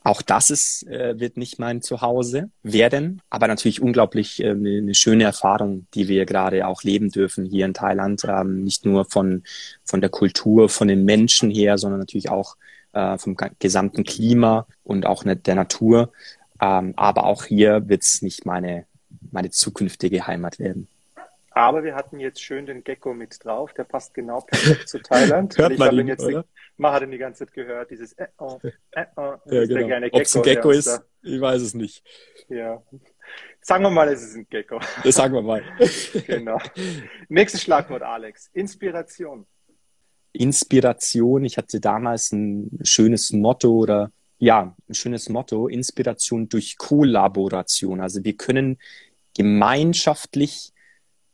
[0.03, 5.25] Auch das ist, äh, wird nicht mein Zuhause werden, aber natürlich unglaublich äh, eine schöne
[5.25, 8.25] Erfahrung, die wir gerade auch leben dürfen hier in Thailand.
[8.27, 9.43] Ähm, nicht nur von,
[9.85, 12.57] von der Kultur, von den Menschen her, sondern natürlich auch
[12.93, 16.13] äh, vom gesamten Klima und auch der Natur.
[16.61, 18.87] Ähm, aber auch hier wird es nicht meine,
[19.31, 20.89] meine zukünftige Heimat werden.
[21.55, 25.57] Aber wir hatten jetzt schön den Gecko mit drauf, der passt genau perfekt zu Thailand.
[25.59, 26.45] Hört man ihn, jetzt oder?
[26.79, 28.59] man hat ihn die ganze Zeit gehört, dieses äh oh,
[28.93, 29.67] äh oh, ja, genau.
[29.67, 30.17] der kleine Gecko.
[30.17, 32.03] Ob es ein Gecko ist, da, ich weiß es nicht.
[32.49, 32.83] Ja.
[33.61, 34.81] Sagen wir mal, es ist ein Gecko.
[35.05, 35.63] Das sagen wir mal.
[36.27, 36.59] genau.
[37.29, 38.51] Nächstes Schlagwort, Alex.
[38.53, 39.47] Inspiration.
[40.33, 41.45] Inspiration.
[41.45, 45.69] Ich hatte damals ein schönes Motto oder ja, ein schönes Motto.
[45.69, 48.01] Inspiration durch Kollaboration.
[48.01, 48.79] Also wir können
[49.35, 50.73] gemeinschaftlich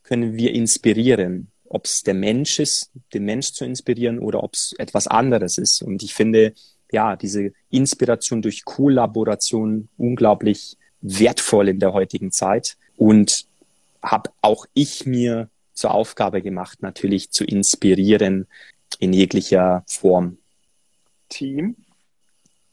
[0.02, 1.50] können wir inspirieren.
[1.70, 5.82] Ob es der Mensch ist, den Mensch zu inspirieren oder ob es etwas anderes ist.
[5.82, 6.54] Und ich finde,
[6.90, 12.76] ja, diese Inspiration durch Kollaboration unglaublich wertvoll in der heutigen Zeit.
[12.96, 13.46] Und
[14.02, 18.46] habe auch ich mir zur Aufgabe gemacht, natürlich zu inspirieren
[18.98, 20.38] in jeglicher Form.
[21.28, 21.76] Team?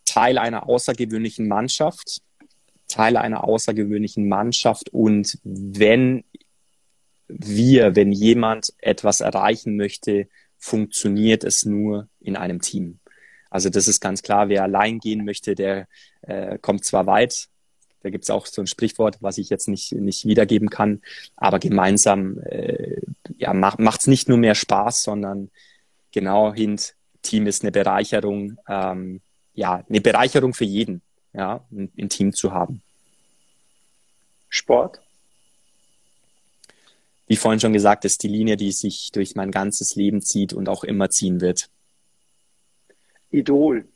[0.05, 2.21] Teil einer außergewöhnlichen Mannschaft.
[2.88, 4.89] Teil einer außergewöhnlichen Mannschaft.
[4.89, 6.23] Und wenn
[7.27, 12.99] wir, wenn jemand etwas erreichen möchte, funktioniert es nur in einem Team.
[13.49, 15.88] Also das ist ganz klar, wer allein gehen möchte, der
[16.21, 17.47] äh, kommt zwar weit,
[18.01, 21.01] da gibt es auch so ein Sprichwort, was ich jetzt nicht, nicht wiedergeben kann,
[21.35, 23.01] aber gemeinsam äh,
[23.38, 25.49] ja, macht es nicht nur mehr Spaß, sondern
[26.15, 26.80] genau hin,
[27.21, 29.21] Team ist eine Bereicherung, ähm,
[29.54, 32.82] ja, eine Bereicherung für jeden, ja, ein, ein Team zu haben.
[34.49, 35.01] Sport?
[37.28, 40.69] wie vorhin schon gesagt, ist die Linie, die sich durch mein ganzes Leben zieht und
[40.69, 41.69] auch immer ziehen wird.
[43.32, 43.88] Idol.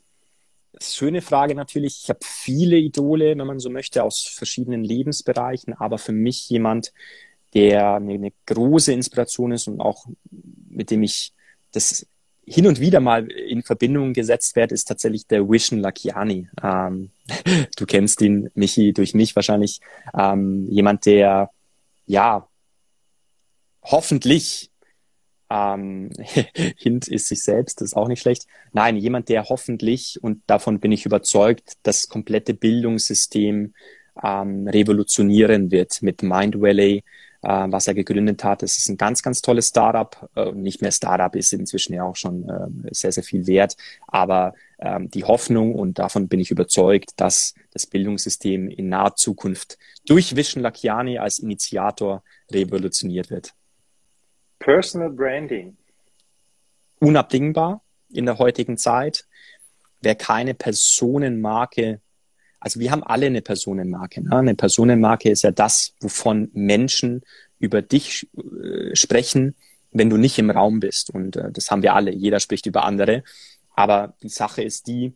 [0.80, 2.00] Schöne Frage natürlich.
[2.02, 6.92] Ich habe viele Idole, wenn man so möchte, aus verschiedenen Lebensbereichen, aber für mich jemand,
[7.54, 10.06] der eine, eine große Inspiration ist und auch
[10.68, 11.32] mit dem ich
[11.72, 12.06] das
[12.44, 16.48] hin und wieder mal in Verbindung gesetzt werde, ist tatsächlich der Vishen Lakiani.
[16.62, 17.10] Ähm,
[17.76, 19.80] du kennst ihn, Michi, durch mich wahrscheinlich.
[20.18, 21.50] Ähm, jemand, der
[22.06, 22.48] ja
[23.82, 24.70] hoffentlich
[25.50, 26.10] ähm,
[26.76, 28.46] Hint ist sich selbst, das ist auch nicht schlecht.
[28.72, 33.74] Nein, jemand, der hoffentlich, und davon bin ich überzeugt, das komplette Bildungssystem
[34.22, 37.04] ähm, revolutionieren wird mit Mind Valley,
[37.42, 38.62] äh, was er gegründet hat.
[38.62, 40.28] Es ist ein ganz, ganz tolles Startup.
[40.34, 43.76] Äh, nicht mehr Startup ist inzwischen ja auch schon äh, sehr, sehr viel wert.
[44.06, 49.78] Aber ähm, die Hoffnung, und davon bin ich überzeugt, dass das Bildungssystem in naher Zukunft
[50.06, 53.54] durch Vishen Lakiani als Initiator revolutioniert wird.
[54.58, 55.76] Personal Branding.
[56.98, 59.26] Unabdingbar in der heutigen Zeit.
[60.02, 62.00] Wer keine Personenmarke,
[62.60, 64.22] also wir haben alle eine Personenmarke.
[64.22, 64.36] Ne?
[64.36, 67.22] Eine Personenmarke ist ja das, wovon Menschen
[67.58, 69.56] über dich äh, sprechen,
[69.92, 71.10] wenn du nicht im Raum bist.
[71.10, 72.12] Und äh, das haben wir alle.
[72.12, 73.22] Jeder spricht über andere.
[73.74, 75.14] Aber die Sache ist die,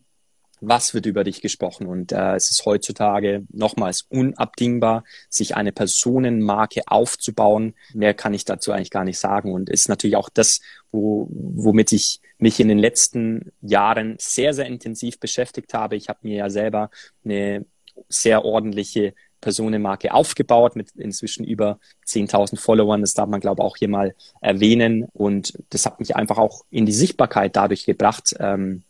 [0.61, 1.87] was wird über dich gesprochen.
[1.87, 7.73] Und äh, es ist heutzutage nochmals unabdingbar, sich eine Personenmarke aufzubauen.
[7.93, 9.53] Mehr kann ich dazu eigentlich gar nicht sagen.
[9.53, 14.65] Und ist natürlich auch das, wo, womit ich mich in den letzten Jahren sehr, sehr
[14.65, 15.95] intensiv beschäftigt habe.
[15.95, 16.89] Ich habe mir ja selber
[17.23, 17.65] eine
[18.09, 23.01] sehr ordentliche Personenmarke aufgebaut mit inzwischen über 10.000 Followern.
[23.01, 25.05] Das darf man, glaube ich, auch hier mal erwähnen.
[25.13, 28.83] Und das hat mich einfach auch in die Sichtbarkeit dadurch gebracht, ähm,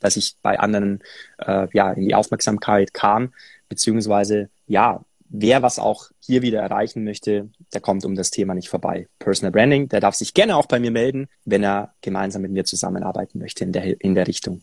[0.00, 1.02] dass ich bei anderen
[1.38, 3.32] äh, ja in die Aufmerksamkeit kam,
[3.68, 8.68] beziehungsweise ja, wer was auch hier wieder erreichen möchte, der kommt um das Thema nicht
[8.68, 9.08] vorbei.
[9.18, 12.64] Personal Branding, der darf sich gerne auch bei mir melden, wenn er gemeinsam mit mir
[12.64, 14.62] zusammenarbeiten möchte in der, in der Richtung.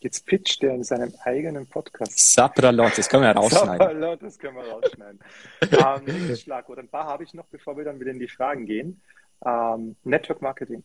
[0.00, 2.34] Jetzt pitcht er in seinem eigenen Podcast.
[2.34, 3.78] Sapralot, das können wir rausschneiden.
[3.78, 5.20] Sapralot, das können wir rausschneiden.
[5.62, 6.78] ähm, nächstes Schlagwort.
[6.78, 9.00] Ein paar habe ich noch, bevor wir dann wieder in die Fragen gehen.
[9.44, 10.84] Ähm, Network Marketing.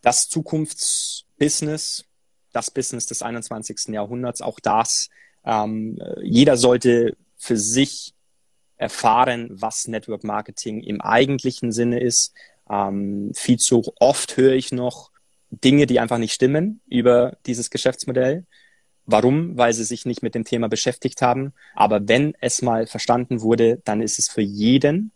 [0.00, 2.06] Das Zukunftsbusiness
[2.52, 3.94] das Business des 21.
[3.94, 5.08] Jahrhunderts, auch das.
[5.44, 8.14] Ähm, jeder sollte für sich
[8.76, 12.32] erfahren, was Network Marketing im eigentlichen Sinne ist.
[12.68, 15.10] Ähm, viel zu oft höre ich noch
[15.50, 18.46] Dinge, die einfach nicht stimmen über dieses Geschäftsmodell.
[19.06, 19.58] Warum?
[19.58, 21.52] Weil sie sich nicht mit dem Thema beschäftigt haben.
[21.74, 25.10] Aber wenn es mal verstanden wurde, dann ist es für jeden,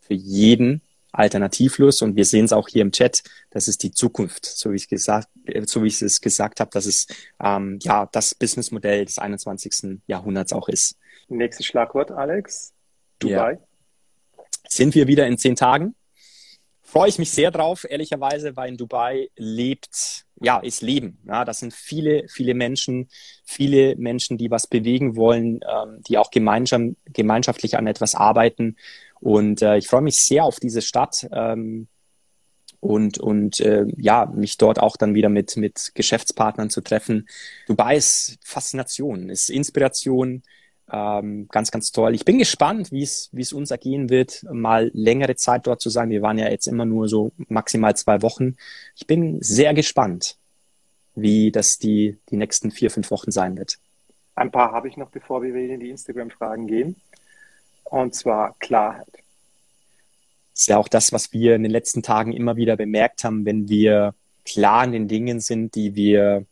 [0.00, 4.46] für jeden alternativlos und wir sehen es auch hier im Chat, das ist die Zukunft,
[4.46, 7.06] so wie ich gesagt, äh, so wie ich es gesagt habe, dass es
[7.42, 10.00] ähm, ja das Businessmodell des 21.
[10.06, 10.96] Jahrhunderts auch ist.
[11.28, 12.72] Nächstes Schlagwort, Alex.
[13.18, 13.52] Dubai.
[13.52, 14.44] Ja.
[14.68, 15.94] Sind wir wieder in zehn Tagen?
[16.92, 21.16] Freue ich mich sehr drauf, ehrlicherweise, weil in Dubai lebt, ja, ist Leben.
[21.26, 23.08] Ja, das sind viele, viele Menschen,
[23.44, 28.76] viele Menschen, die was bewegen wollen, ähm, die auch gemeinsam, gemeinschaftlich an etwas arbeiten.
[29.20, 31.88] Und äh, ich freue mich sehr auf diese Stadt ähm,
[32.80, 37.26] und, und äh, ja, mich dort auch dann wieder mit, mit Geschäftspartnern zu treffen.
[37.68, 40.42] Dubai ist Faszination, ist Inspiration.
[40.90, 42.14] Ähm, ganz, ganz toll.
[42.14, 45.90] Ich bin gespannt, wie es wie es uns ergehen wird, mal längere Zeit dort zu
[45.90, 46.10] sein.
[46.10, 48.56] Wir waren ja jetzt immer nur so maximal zwei Wochen.
[48.96, 50.36] Ich bin sehr gespannt,
[51.14, 53.78] wie das die, die nächsten vier, fünf Wochen sein wird.
[54.34, 56.96] Ein paar habe ich noch, bevor wir in die Instagram-Fragen gehen.
[57.84, 59.06] Und zwar Klarheit.
[60.52, 63.44] Das ist ja auch das, was wir in den letzten Tagen immer wieder bemerkt haben,
[63.44, 64.14] wenn wir
[64.44, 66.46] klar in den Dingen sind, die wir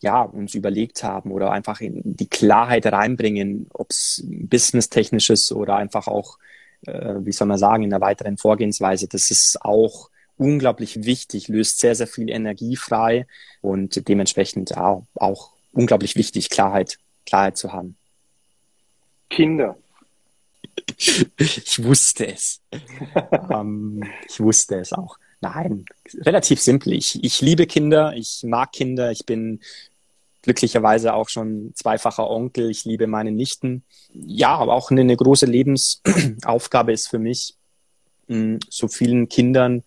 [0.00, 6.06] ja, uns überlegt haben oder einfach in die Klarheit reinbringen, ob es businesstechnisches oder einfach
[6.06, 6.38] auch,
[6.86, 9.08] äh, wie soll man sagen, in der weiteren Vorgehensweise.
[9.08, 13.26] Das ist auch unglaublich wichtig, löst sehr, sehr viel Energie frei
[13.62, 17.96] und dementsprechend ja, auch unglaublich wichtig, Klarheit, Klarheit zu haben.
[19.30, 19.76] Kinder.
[21.38, 22.60] Ich wusste es.
[23.50, 25.18] ähm, ich wusste es auch.
[25.40, 25.84] Nein,
[26.20, 26.92] relativ simpel.
[26.94, 29.60] Ich, ich liebe Kinder, ich mag Kinder, ich bin
[30.42, 33.82] glücklicherweise auch schon zweifacher Onkel, ich liebe meine Nichten.
[34.12, 37.54] Ja, aber auch eine, eine große Lebensaufgabe ist für mich,
[38.28, 39.82] so vielen Kindern,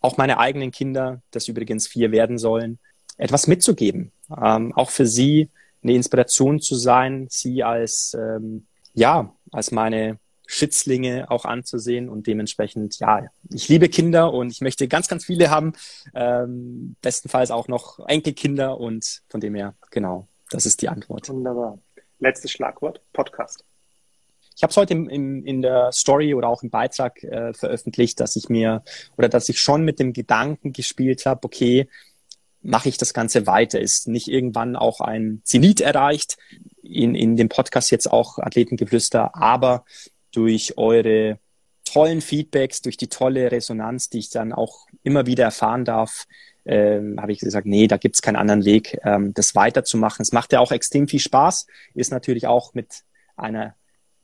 [0.00, 2.78] auch meine eigenen Kinder, das übrigens vier werden sollen,
[3.16, 4.12] etwas mitzugeben.
[4.30, 5.50] Ähm, auch für sie
[5.82, 10.18] eine Inspiration zu sein, sie als, ähm, ja, als meine
[10.50, 15.48] Schützlinge auch anzusehen und dementsprechend, ja, ich liebe Kinder und ich möchte ganz, ganz viele
[15.48, 15.74] haben,
[16.12, 21.28] ähm, bestenfalls auch noch Enkelkinder und von dem her, genau, das ist die Antwort.
[21.28, 21.78] Wunderbar.
[22.18, 23.64] Letztes Schlagwort, Podcast.
[24.56, 28.18] Ich habe es heute im, im, in der Story oder auch im Beitrag äh, veröffentlicht,
[28.18, 28.82] dass ich mir
[29.16, 31.88] oder dass ich schon mit dem Gedanken gespielt habe, okay,
[32.60, 33.80] mache ich das Ganze weiter?
[33.80, 36.38] Ist nicht irgendwann auch ein Zenit erreicht?
[36.82, 39.84] In, in dem Podcast jetzt auch Athletengeflüster, aber
[40.32, 41.38] durch eure
[41.84, 46.26] tollen Feedbacks, durch die tolle Resonanz, die ich dann auch immer wieder erfahren darf,
[46.64, 50.22] ähm, habe ich gesagt, nee, da gibt's keinen anderen Weg, ähm, das weiterzumachen.
[50.22, 53.02] Es macht ja auch extrem viel Spaß, ist natürlich auch mit
[53.36, 53.74] einer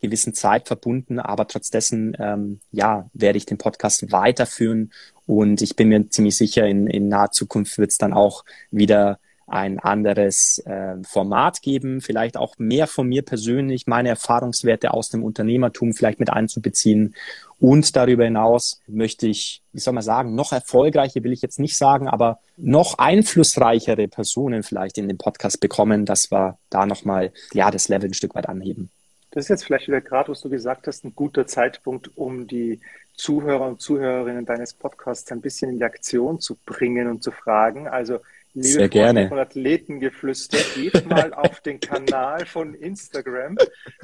[0.01, 4.93] gewissen Zeit verbunden, aber trotz dessen, ähm, ja, werde ich den Podcast weiterführen
[5.25, 9.79] und ich bin mir ziemlich sicher, in, in naher Zukunft wird's dann auch wieder ein
[9.79, 15.95] anderes äh, Format geben, vielleicht auch mehr von mir persönlich, meine Erfahrungswerte aus dem Unternehmertum
[15.95, 17.15] vielleicht mit einzubeziehen.
[17.61, 21.77] Und darüber hinaus möchte ich, wie soll man sagen, noch erfolgreiche will ich jetzt nicht
[21.77, 27.71] sagen, aber noch einflussreichere Personen vielleicht in den Podcast bekommen, dass wir da nochmal, ja,
[27.71, 28.91] das Level ein Stück weit anheben.
[29.31, 32.81] Das ist jetzt vielleicht wieder gerade, was du gesagt hast, ein guter Zeitpunkt, um die
[33.15, 37.89] Zuhörer und Zuhörerinnen deines Podcasts ein bisschen in die Aktion zu bringen und zu fragen.
[37.89, 38.21] Also
[38.57, 39.29] liebe Sehr gerne.
[39.29, 43.59] von Athletengeflüster, geht mal auf den Kanal von Instagram,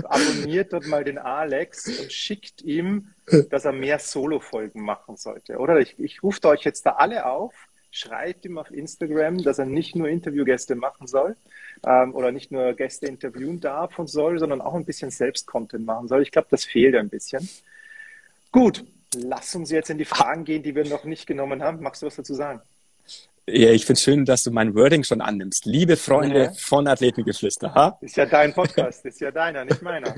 [0.05, 3.09] abonniert dort mal den Alex und schickt ihm,
[3.51, 5.57] dass er mehr Solo-Folgen machen sollte.
[5.57, 7.55] Oder ich, ich rufe euch jetzt da alle auf,
[7.91, 11.35] schreibt ihm auf Instagram, dass er nicht nur Interviewgäste machen soll
[11.87, 16.09] ähm, oder nicht nur Gäste interviewen darf und soll, sondern auch ein bisschen Selbst-Content machen
[16.09, 16.23] soll.
[16.23, 17.49] Ich glaube, das fehlt ein bisschen.
[18.51, 18.85] Gut,
[19.15, 21.83] lass uns jetzt in die Fragen gehen, die wir noch nicht genommen haben.
[21.83, 22.61] Magst du was dazu sagen?
[23.49, 25.67] Ja, ich finde es schön, dass du mein Wording schon annimmst.
[25.67, 26.53] Liebe Freunde ja.
[26.53, 27.75] von Athletengeflüster.
[27.75, 27.99] Ha?
[28.01, 30.15] Ist ja dein Podcast, ist ja deiner, nicht meiner.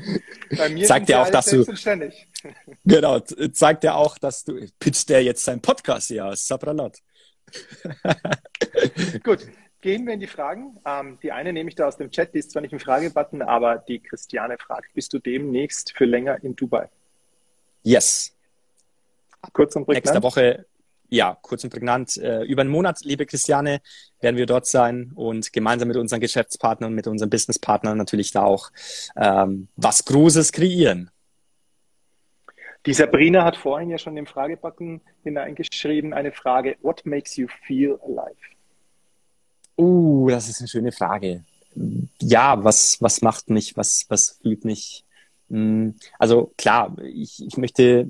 [0.56, 1.64] Bei mir zeigt ja auch, dass du
[2.84, 6.98] genau zeigt ja auch, dass du pitcht der jetzt seinen Podcast ja, Sapralot.
[9.24, 9.40] Gut,
[9.80, 10.78] gehen wir in die Fragen.
[10.86, 13.42] Ähm, die eine nehme ich da aus dem Chat, die ist zwar nicht im Fragebutton,
[13.42, 16.88] aber die Christiane fragt: Bist du demnächst für länger in Dubai?
[17.82, 18.36] Yes.
[19.52, 20.04] Kurz und prägnant.
[20.04, 20.64] Nächste Woche
[21.08, 23.80] ja, kurz und prägnant, äh, über einen Monat, liebe Christiane,
[24.20, 28.70] werden wir dort sein und gemeinsam mit unseren Geschäftspartnern, mit unseren Businesspartnern natürlich da auch
[29.16, 31.10] ähm, was Großes kreieren.
[32.86, 37.98] Die Sabrina hat vorhin ja schon im Fragebutton hineingeschrieben, eine Frage, what makes you feel
[38.04, 38.36] alive?
[39.76, 41.44] Uh, das ist eine schöne Frage.
[42.20, 45.04] Ja, was, was macht mich, was, was fühlt mich?
[45.48, 48.08] Hm, also klar, ich, ich möchte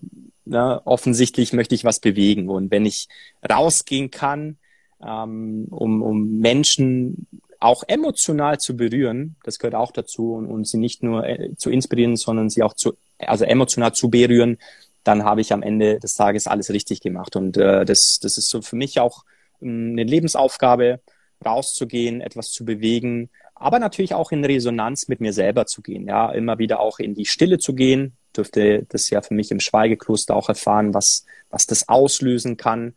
[0.49, 0.81] Ne?
[0.85, 2.49] Offensichtlich möchte ich was bewegen.
[2.49, 3.09] Und wenn ich
[3.49, 4.59] rausgehen kann,
[5.05, 7.27] ähm, um, um Menschen
[7.61, 11.71] auch emotional zu berühren, das gehört auch dazu, und, und sie nicht nur äh, zu
[11.71, 14.59] inspirieren, sondern sie auch zu, also emotional zu berühren,
[15.05, 17.35] dann habe ich am Ende des Tages alles richtig gemacht.
[17.37, 19.25] Und äh, das, das ist so für mich auch
[19.61, 21.01] ähm, eine Lebensaufgabe,
[21.45, 26.31] rauszugehen, etwas zu bewegen, aber natürlich auch in Resonanz mit mir selber zu gehen, ja,
[26.31, 30.35] immer wieder auch in die Stille zu gehen, dürfte das ja für mich im Schweigekloster
[30.35, 32.95] auch erfahren, was, was das auslösen kann.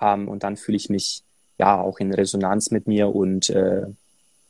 [0.00, 1.22] Ähm, und dann fühle ich mich
[1.58, 3.86] ja auch in Resonanz mit mir und äh,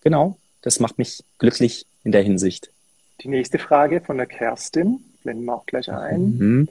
[0.02, 2.70] genau, das macht mich glücklich in der Hinsicht.
[3.22, 6.38] Die nächste Frage von der Kerstin, blenden wir auch gleich ein.
[6.38, 6.68] Mhm.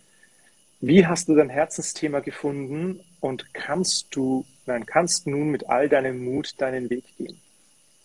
[0.80, 6.24] Wie hast du dein Herzensthema gefunden und kannst du, nein, kannst nun mit all deinem
[6.24, 7.40] Mut deinen Weg gehen?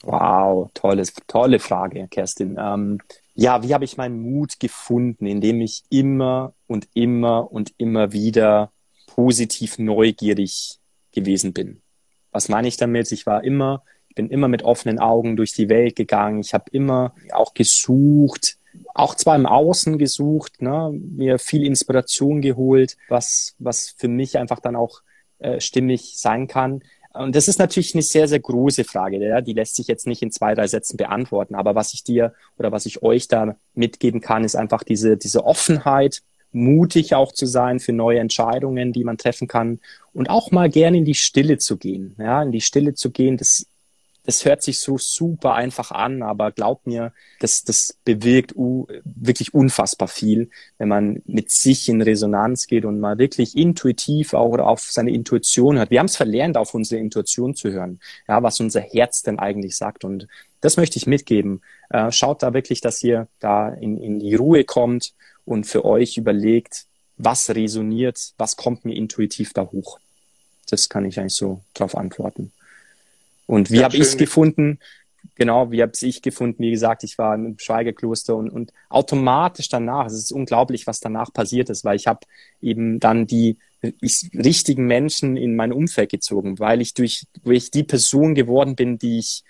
[0.03, 2.57] Wow, tolles, tolle Frage, Kerstin.
[2.59, 2.98] Ähm,
[3.34, 8.72] ja, wie habe ich meinen Mut gefunden, indem ich immer und immer und immer wieder
[9.07, 10.78] positiv neugierig
[11.12, 11.82] gewesen bin.
[12.30, 13.12] Was meine ich damit?
[13.12, 16.40] Ich war immer, ich bin immer mit offenen Augen durch die Welt gegangen.
[16.40, 18.57] Ich habe immer auch gesucht,
[18.94, 24.61] auch zwar im Außen gesucht, ne, mir viel Inspiration geholt, was, was für mich einfach
[24.61, 25.03] dann auch
[25.38, 26.82] äh, stimmig sein kann.
[27.14, 29.18] Und das ist natürlich eine sehr, sehr große Frage.
[29.18, 29.40] Ja?
[29.40, 31.54] Die lässt sich jetzt nicht in zwei, drei Sätzen beantworten.
[31.54, 35.44] Aber was ich dir oder was ich euch da mitgeben kann, ist einfach diese, diese
[35.44, 39.80] Offenheit, mutig auch zu sein für neue Entscheidungen, die man treffen kann
[40.12, 42.14] und auch mal gerne in die Stille zu gehen.
[42.18, 43.66] Ja, in die Stille zu gehen, das
[44.25, 49.53] das hört sich so super einfach an, aber glaub mir, das, das bewirkt uh, wirklich
[49.53, 54.83] unfassbar viel, wenn man mit sich in Resonanz geht und mal wirklich intuitiv auch auf
[54.83, 55.91] seine Intuition hört.
[55.91, 59.77] Wir haben es verlernt, auf unsere Intuition zu hören, ja, was unser Herz denn eigentlich
[59.77, 60.05] sagt.
[60.05, 60.29] Und
[60.61, 61.62] das möchte ich mitgeben.
[61.91, 65.14] Äh, schaut da wirklich, dass ihr da in, in die Ruhe kommt
[65.45, 69.99] und für euch überlegt, was resoniert, was kommt mir intuitiv da hoch.
[70.70, 72.53] Das kann ich eigentlich so drauf antworten.
[73.47, 74.78] Und wie habe ich es gefunden?
[75.34, 76.62] Genau, wie habe ich gefunden?
[76.62, 81.32] Wie gesagt, ich war im Schweigekloster und, und automatisch danach, es ist unglaublich, was danach
[81.32, 82.20] passiert ist, weil ich habe
[82.61, 83.57] eben dann die
[84.01, 88.99] ich, richtigen Menschen in mein Umfeld gezogen, weil ich durch, durch die Person geworden bin,
[88.99, 89.43] die ich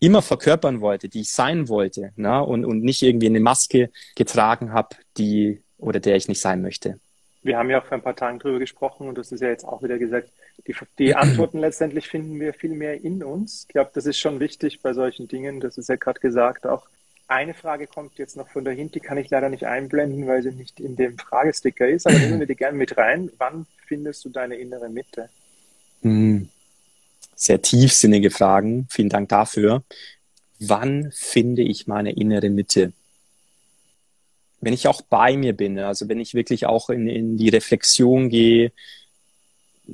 [0.00, 2.42] immer verkörpern wollte, die ich sein wollte, ne?
[2.42, 6.98] und, und nicht irgendwie eine Maske getragen habe, die oder der ich nicht sein möchte
[7.42, 9.64] wir haben ja auch vor ein paar Tagen drüber gesprochen und das ist ja jetzt
[9.64, 10.30] auch wieder gesagt,
[10.66, 13.62] die, die Antworten letztendlich finden wir viel mehr in uns.
[13.62, 15.60] Ich glaube, das ist schon wichtig bei solchen Dingen.
[15.60, 16.86] Das ist ja gerade gesagt auch.
[17.28, 20.50] Eine Frage kommt jetzt noch von dahinter, die kann ich leider nicht einblenden, weil sie
[20.50, 23.30] nicht in dem Fragesticker ist, aber nehmen wir die gerne mit rein.
[23.38, 25.30] Wann findest du deine innere Mitte?
[26.02, 26.48] Hm.
[27.34, 28.86] Sehr tiefsinnige Fragen.
[28.90, 29.82] Vielen Dank dafür.
[30.58, 32.92] Wann finde ich meine innere Mitte?
[34.62, 38.30] wenn ich auch bei mir bin, also wenn ich wirklich auch in, in die Reflexion
[38.30, 38.72] gehe,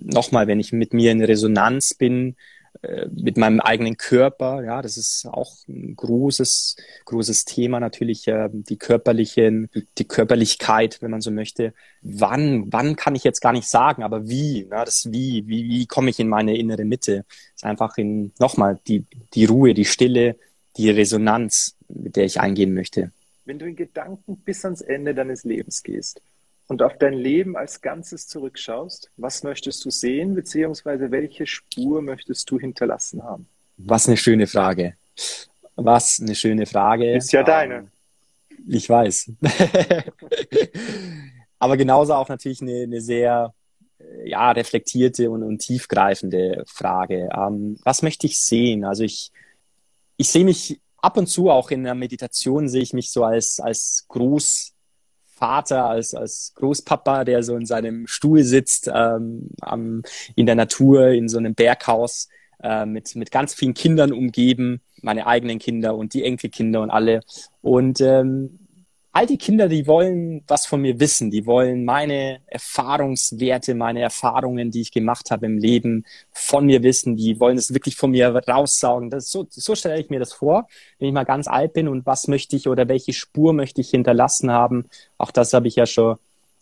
[0.01, 2.37] nochmal, wenn ich mit mir in Resonanz bin,
[2.83, 6.77] äh, mit meinem eigenen Körper, ja, das ist auch ein großes,
[7.07, 9.69] großes Thema natürlich, äh, die körperlichen,
[9.99, 11.73] die Körperlichkeit, wenn man so möchte.
[12.03, 15.87] Wann, wann kann ich jetzt gar nicht sagen, aber wie, ja, das wie, wie, wie
[15.87, 17.25] komme ich in meine innere Mitte?
[17.29, 20.37] Das ist einfach in, nochmal, die, die Ruhe, die Stille,
[20.77, 23.11] die Resonanz, mit der ich eingehen möchte
[23.49, 26.21] wenn du in Gedanken bis ans Ende deines Lebens gehst
[26.69, 32.49] und auf dein Leben als Ganzes zurückschaust, was möchtest du sehen, beziehungsweise welche Spur möchtest
[32.51, 33.49] du hinterlassen haben?
[33.79, 34.95] Was eine schöne Frage.
[35.77, 37.17] Was eine schöne Frage.
[37.17, 37.75] Ist ja deine.
[37.75, 37.91] Ähm,
[38.69, 39.33] ich weiß.
[41.59, 43.55] Aber genauso auch natürlich eine, eine sehr
[43.99, 47.31] äh, ja, reflektierte und, und tiefgreifende Frage.
[47.35, 48.85] Ähm, was möchte ich sehen?
[48.85, 49.33] Also ich,
[50.17, 53.61] ich sehe mich ab und zu auch in der Meditation sehe ich mich so als,
[53.61, 54.05] als
[55.39, 60.03] Großvater, als, als Großpapa, der so in seinem Stuhl sitzt, ähm, am,
[60.35, 62.29] in der Natur, in so einem Berghaus,
[62.63, 67.21] äh, mit, mit ganz vielen Kindern umgeben, meine eigenen Kinder und die Enkelkinder und alle.
[67.63, 68.59] Und ähm,
[69.13, 74.71] all die Kinder, die wollen was von mir wissen, die wollen meine Erfahrungswerte, meine Erfahrungen,
[74.71, 78.29] die ich gemacht habe im Leben, von mir wissen, die wollen es wirklich von mir
[78.29, 79.11] raussaugen.
[79.11, 82.07] Das, so, so stelle ich mir das vor, wenn ich mal ganz alt bin und
[82.07, 84.87] was möchte ich oder welche Spur möchte ich hinterlassen haben.
[85.17, 86.17] Auch das habe ich ja schon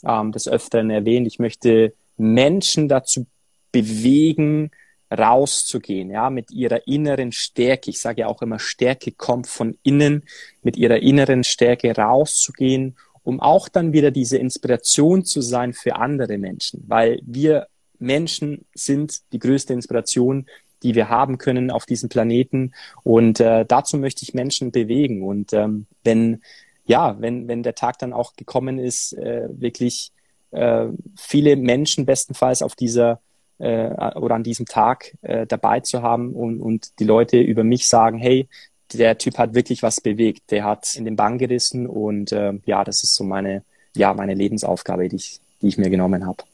[0.04, 1.26] ähm, des Öfteren erwähnt.
[1.26, 3.26] Ich möchte Menschen dazu
[3.72, 4.70] bewegen,
[5.10, 7.90] rauszugehen, ja, mit ihrer inneren Stärke.
[7.90, 10.24] Ich sage ja auch immer, Stärke kommt von innen,
[10.62, 16.38] mit ihrer inneren Stärke rauszugehen, um auch dann wieder diese Inspiration zu sein für andere
[16.38, 17.66] Menschen, weil wir
[17.98, 20.46] Menschen sind die größte Inspiration,
[20.82, 22.72] die wir haben können auf diesem Planeten.
[23.02, 25.22] Und äh, dazu möchte ich Menschen bewegen.
[25.22, 26.42] Und ähm, wenn,
[26.84, 30.12] ja, wenn, wenn der Tag dann auch gekommen ist, äh, wirklich
[30.50, 30.86] äh,
[31.16, 33.20] viele Menschen bestenfalls auf dieser
[33.58, 37.88] äh, oder an diesem Tag äh, dabei zu haben und, und die Leute über mich
[37.88, 38.48] sagen, hey,
[38.92, 42.84] der Typ hat wirklich was bewegt, der hat in den Bann gerissen und äh, ja,
[42.84, 43.62] das ist so meine,
[43.94, 46.44] ja, meine Lebensaufgabe, die ich, die ich mir genommen habe.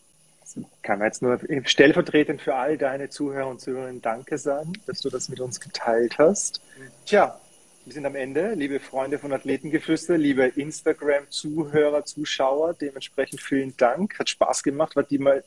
[0.82, 5.08] Kann man jetzt nur stellvertretend für all deine Zuhörer und Zuhörerinnen Danke sagen, dass du
[5.08, 6.60] das mit uns geteilt hast.
[7.06, 7.38] Tja,
[7.84, 12.74] wir sind am Ende, liebe Freunde von Athletengeflüster, liebe Instagram-Zuhörer, Zuschauer.
[12.74, 14.18] Dementsprechend vielen Dank.
[14.18, 15.42] Hat Spaß gemacht, war diesmal,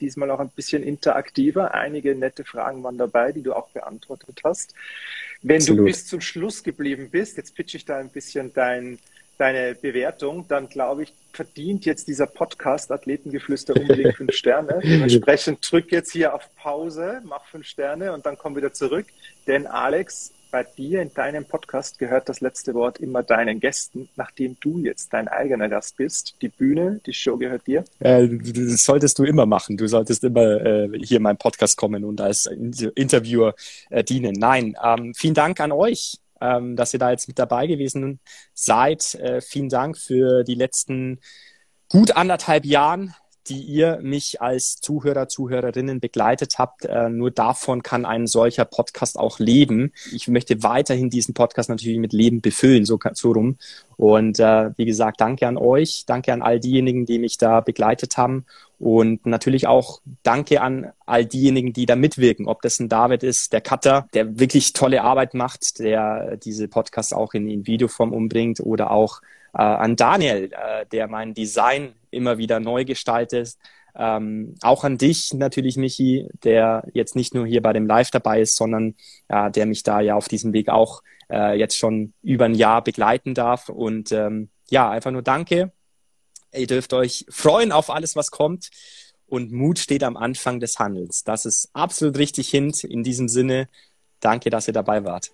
[0.00, 1.72] diesmal auch ein bisschen interaktiver.
[1.72, 4.74] Einige nette Fragen waren dabei, die du auch beantwortet hast.
[5.40, 5.80] Wenn Absolut.
[5.80, 8.98] du bis zum Schluss geblieben bist, jetzt pitche ich da ein bisschen dein,
[9.38, 14.80] deine Bewertung, dann glaube ich, verdient jetzt dieser Podcast Athletengeflüster unbedingt fünf Sterne.
[14.84, 19.06] Dementsprechend drück jetzt hier auf Pause, mach fünf Sterne und dann komm wieder zurück.
[19.46, 24.08] Denn Alex bei dir in deinem Podcast gehört das letzte Wort immer deinen Gästen.
[24.16, 27.84] Nachdem du jetzt dein eigener Gast bist, die Bühne, die Show gehört dir?
[28.00, 29.76] Äh, das solltest du immer machen.
[29.76, 33.54] Du solltest immer äh, hier in meinen Podcast kommen und als Interviewer
[33.90, 34.34] äh, dienen.
[34.34, 38.20] Nein, ähm, vielen Dank an euch, ähm, dass ihr da jetzt mit dabei gewesen
[38.54, 39.14] seid.
[39.16, 41.20] Äh, vielen Dank für die letzten
[41.88, 43.14] gut anderthalb Jahren
[43.48, 46.84] die ihr mich als Zuhörer, Zuhörerinnen begleitet habt.
[46.84, 49.92] Äh, nur davon kann ein solcher Podcast auch leben.
[50.12, 53.56] Ich möchte weiterhin diesen Podcast natürlich mit Leben befüllen, so, so rum.
[53.96, 58.16] Und äh, wie gesagt, danke an euch, danke an all diejenigen, die mich da begleitet
[58.16, 58.44] haben.
[58.78, 63.52] Und natürlich auch danke an all diejenigen, die da mitwirken, ob das ein David ist,
[63.52, 68.60] der Cutter, der wirklich tolle Arbeit macht, der diese Podcasts auch in, in Videoform umbringt
[68.60, 69.20] oder auch
[69.52, 73.56] äh, an Daniel, äh, der mein Design immer wieder neu gestaltet.
[73.94, 78.40] Ähm, auch an dich natürlich, Michi, der jetzt nicht nur hier bei dem Live dabei
[78.40, 78.94] ist, sondern
[79.28, 82.82] äh, der mich da ja auf diesem Weg auch äh, jetzt schon über ein Jahr
[82.82, 83.68] begleiten darf.
[83.68, 85.72] Und ähm, ja, einfach nur danke.
[86.54, 88.70] Ihr dürft euch freuen auf alles, was kommt.
[89.26, 91.24] Und Mut steht am Anfang des Handels.
[91.24, 92.72] Das ist absolut richtig hin.
[92.82, 93.68] In diesem Sinne,
[94.20, 95.32] danke, dass ihr dabei wart.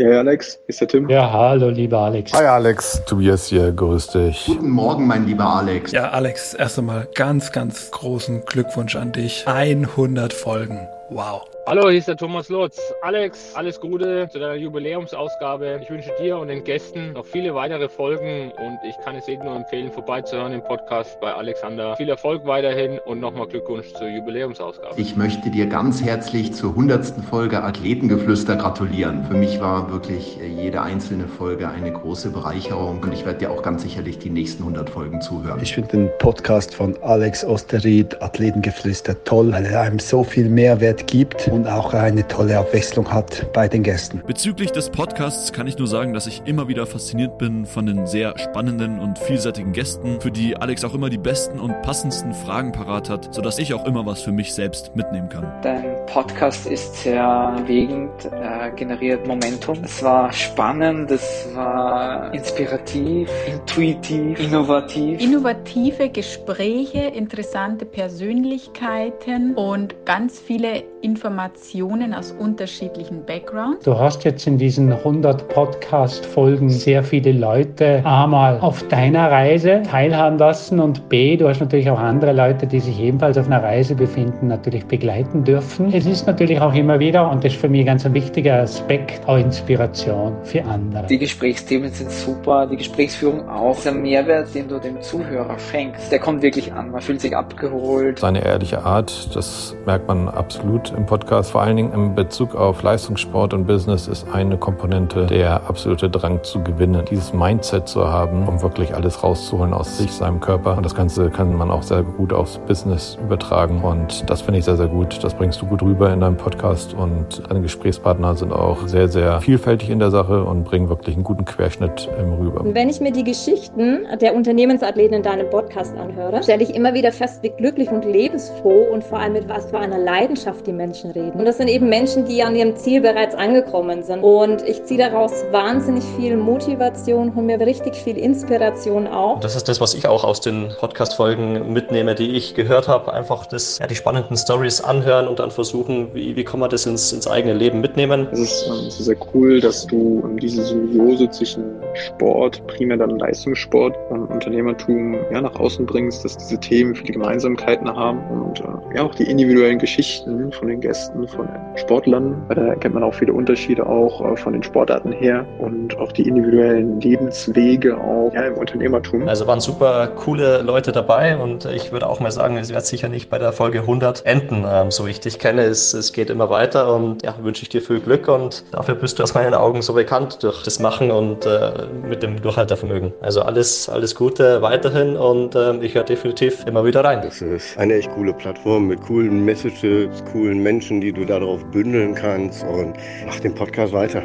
[0.00, 1.08] Ja, Alex, ist der Tim?
[1.08, 2.32] Ja, hallo, lieber Alex.
[2.32, 3.02] Hi, Alex.
[3.04, 4.44] Tobias hier, grüß dich.
[4.46, 5.90] Guten Morgen, mein lieber Alex.
[5.90, 9.42] Ja, Alex, erst einmal ganz, ganz großen Glückwunsch an dich.
[9.48, 10.86] 100 Folgen.
[11.10, 11.46] Wow.
[11.66, 12.78] Hallo, hier ist der Thomas Lutz.
[13.00, 15.80] Alex, alles Gute zu deiner Jubiläumsausgabe.
[15.82, 19.46] Ich wünsche dir und den Gästen noch viele weitere Folgen und ich kann es jedem
[19.46, 21.96] nur empfehlen, vorbeizuhören im Podcast bei Alexander.
[21.96, 25.00] Viel Erfolg weiterhin und nochmal Glückwunsch zur Jubiläumsausgabe.
[25.00, 27.06] Ich möchte dir ganz herzlich zur 100.
[27.30, 29.24] Folge Athletengeflüster gratulieren.
[29.24, 33.62] Für mich war wirklich jede einzelne Folge eine große Bereicherung und ich werde dir auch
[33.62, 35.58] ganz sicherlich die nächsten 100 Folgen zuhören.
[35.62, 40.97] Ich finde den Podcast von Alex Osterried, Athletengeflüster, toll, weil er einem so viel Mehrwert
[41.06, 44.22] gibt und auch eine tolle Abwechslung hat bei den Gästen.
[44.26, 48.06] Bezüglich des Podcasts kann ich nur sagen, dass ich immer wieder fasziniert bin von den
[48.06, 52.72] sehr spannenden und vielseitigen Gästen, für die Alex auch immer die besten und passendsten Fragen
[52.72, 55.46] parat hat, sodass ich auch immer was für mich selbst mitnehmen kann.
[55.62, 59.82] Dein Podcast ist sehr bewegend, äh, generiert Momentum.
[59.84, 65.20] Es war spannend, es war inspirativ, intuitiv, innovativ.
[65.20, 73.84] Innovative Gespräche, interessante Persönlichkeiten und ganz viele Informationen aus unterschiedlichen Backgrounds.
[73.84, 80.38] Du hast jetzt in diesen 100 Podcast-Folgen sehr viele Leute einmal auf deiner Reise teilhaben
[80.38, 83.94] lassen und B, du hast natürlich auch andere Leute, die sich ebenfalls auf einer Reise
[83.94, 85.92] befinden, natürlich begleiten dürfen.
[85.92, 89.26] Es ist natürlich auch immer wieder, und das ist für mich ganz ein wichtiger Aspekt,
[89.28, 91.06] auch Inspiration für andere.
[91.06, 93.78] Die Gesprächsthemen sind super, die Gesprächsführung auch.
[93.82, 96.90] Der Mehrwert, den du dem Zuhörer schenkst, der kommt wirklich an.
[96.90, 98.18] Man fühlt sich abgeholt.
[98.18, 101.50] Seine ehrliche Art, das merkt man absolut im Podcast.
[101.50, 106.42] Vor allen Dingen in Bezug auf Leistungssport und Business ist eine Komponente der absolute Drang
[106.42, 107.04] zu gewinnen.
[107.10, 110.76] Dieses Mindset zu haben, um wirklich alles rauszuholen aus sich, seinem Körper.
[110.76, 113.82] Und das Ganze kann man auch sehr gut aufs Business übertragen.
[113.82, 115.22] Und das finde ich sehr, sehr gut.
[115.22, 116.94] Das bringst du gut rüber in deinem Podcast.
[116.94, 121.24] Und deine Gesprächspartner sind auch sehr, sehr vielfältig in der Sache und bringen wirklich einen
[121.24, 122.08] guten Querschnitt
[122.40, 122.62] rüber.
[122.64, 127.12] Wenn ich mir die Geschichten der Unternehmensathleten in deinem Podcast anhöre, stelle ich immer wieder
[127.12, 131.10] fest, wie glücklich und lebensfroh und vor allem mit was für einer Leidenschaft die Menschen
[131.10, 131.38] reden.
[131.38, 134.22] Und das sind eben Menschen, die an ihrem Ziel bereits angekommen sind.
[134.22, 139.40] Und ich ziehe daraus wahnsinnig viel Motivation, hole mir richtig viel Inspiration auch.
[139.40, 143.12] Das ist das, was ich auch aus den Podcast-Folgen mitnehme, die ich gehört habe.
[143.12, 146.86] Einfach das, ja, die spannenden Stories anhören und dann versuchen, wie, wie kann man das
[146.86, 148.28] ins, ins eigene Leben mitnehmen.
[148.32, 151.64] Es ist ähm, sehr cool, dass du ähm, diese Symbiose zwischen
[151.94, 157.88] Sport, primär dann Leistungssport und Unternehmertum ja, nach außen bringst, dass diese Themen viele Gemeinsamkeiten
[157.88, 162.44] haben und äh, ja auch die individuellen Geschichten von den Gästen, von den Sportlern.
[162.48, 166.26] Da erkennt man auch viele Unterschiede auch äh, von den Sportarten her und auch die
[166.26, 169.28] individuellen Lebenswege auch ja, im Unternehmertum.
[169.28, 173.08] Also waren super coole Leute dabei und ich würde auch mal sagen, es wird sicher
[173.08, 175.62] nicht bei der Folge 100 enden, ähm, so wie ich dich kenne.
[175.62, 179.18] Es, es geht immer weiter und ja, wünsche ich dir viel Glück und dafür bist
[179.18, 181.70] du aus meinen Augen so bekannt durch das Machen und äh,
[182.08, 183.12] mit dem Durchhaltevermögen.
[183.20, 187.20] Also alles, alles Gute weiterhin und äh, ich höre definitiv immer wieder rein.
[187.22, 192.14] Das ist eine echt coole Plattform mit coolen Messages, coolen Menschen, die du darauf bündeln
[192.14, 192.96] kannst und
[193.26, 194.22] mach den Podcast weiter.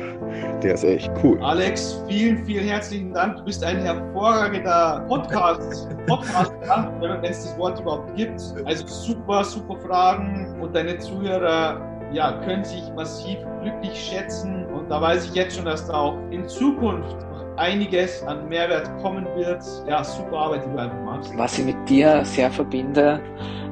[0.63, 1.37] Der ist echt cool.
[1.41, 3.35] Alex, vielen, vielen herzlichen Dank.
[3.37, 5.89] Du bist ein hervorragender Podcast.
[6.07, 6.53] Podcast,
[7.01, 8.41] wenn es das Wort überhaupt gibt.
[8.63, 11.81] Also super, super Fragen und deine Zuhörer
[12.13, 14.65] ja, können sich massiv glücklich schätzen.
[14.67, 17.17] Und da weiß ich jetzt schon, dass da auch in Zukunft
[17.57, 19.63] einiges an Mehrwert kommen wird.
[19.87, 21.37] Ja, super Arbeit, die du einfach machst.
[21.37, 23.19] Was ich mit dir sehr verbinde,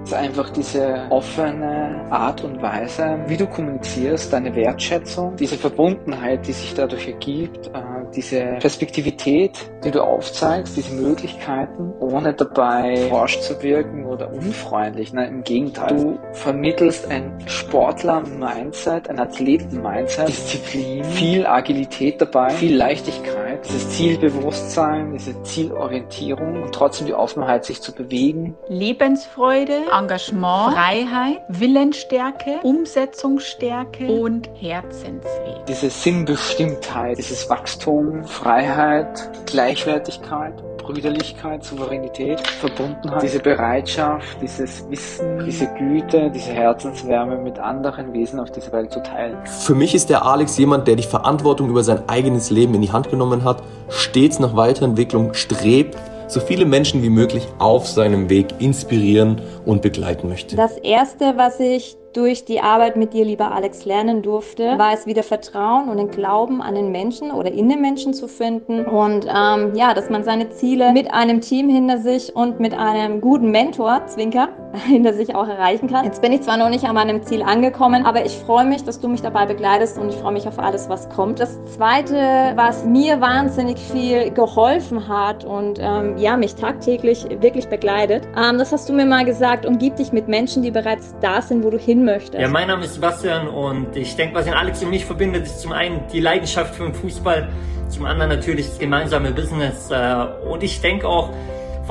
[0.03, 6.53] ist einfach diese offene Art und Weise, wie du kommunizierst, deine Wertschätzung, diese Verbundenheit, die
[6.53, 13.61] sich dadurch ergibt, äh, diese Perspektivität, die du aufzeigst, diese Möglichkeiten, ohne dabei forsch zu
[13.63, 15.13] wirken oder unfreundlich.
[15.13, 15.95] Nein, im Gegenteil.
[15.95, 25.41] Du vermittelst ein Sportler-Mindset, ein Athleten-Mindset, Disziplin, viel Agilität dabei, viel Leichtigkeit, dieses Zielbewusstsein, diese
[25.43, 28.55] Zielorientierung und trotzdem die Offenheit, sich zu bewegen.
[28.67, 35.65] Lebensfreude, Engagement, Freiheit, Willensstärke, Umsetzungsstärke und Herzensweg.
[35.67, 46.31] Diese Sinnbestimmtheit, dieses Wachstum, Freiheit, Gleichwertigkeit, Brüderlichkeit, Souveränität, Verbundenheit, diese Bereitschaft, dieses Wissen, diese Güte,
[46.33, 49.37] diese Herzenswärme mit anderen Wesen auf dieser Welt zu teilen.
[49.45, 52.91] Für mich ist der Alex jemand, der die Verantwortung über sein eigenes Leben in die
[52.91, 55.97] Hand genommen hat, stets nach Weiterentwicklung strebt,
[56.27, 60.55] so viele Menschen wie möglich auf seinem Weg inspirieren und begleiten möchte.
[60.55, 65.05] Das erste, was ich durch die Arbeit mit dir, lieber Alex, lernen durfte, war es
[65.05, 68.85] wieder Vertrauen und den Glauben an den Menschen oder in den Menschen zu finden.
[68.85, 73.21] Und ähm, ja, dass man seine Ziele mit einem Team hinter sich und mit einem
[73.21, 74.49] guten Mentor, Zwinker,
[74.87, 76.05] hinter sich auch erreichen kann.
[76.05, 78.99] Jetzt bin ich zwar noch nicht an meinem Ziel angekommen, aber ich freue mich, dass
[78.99, 81.39] du mich dabei begleitest und ich freue mich auf alles, was kommt.
[81.39, 88.27] Das Zweite, was mir wahnsinnig viel geholfen hat und ähm, ja, mich tagtäglich wirklich begleitet,
[88.37, 91.63] ähm, das hast du mir mal gesagt, umgib dich mit Menschen, die bereits da sind,
[91.63, 92.41] wo du hin möchtest.
[92.41, 95.61] Ja, mein Name ist Sebastian und ich denke, was in Alex und mich verbindet, ist
[95.61, 97.49] zum einen die Leidenschaft für den Fußball,
[97.89, 101.29] zum anderen natürlich das gemeinsame Business äh, und ich denke auch,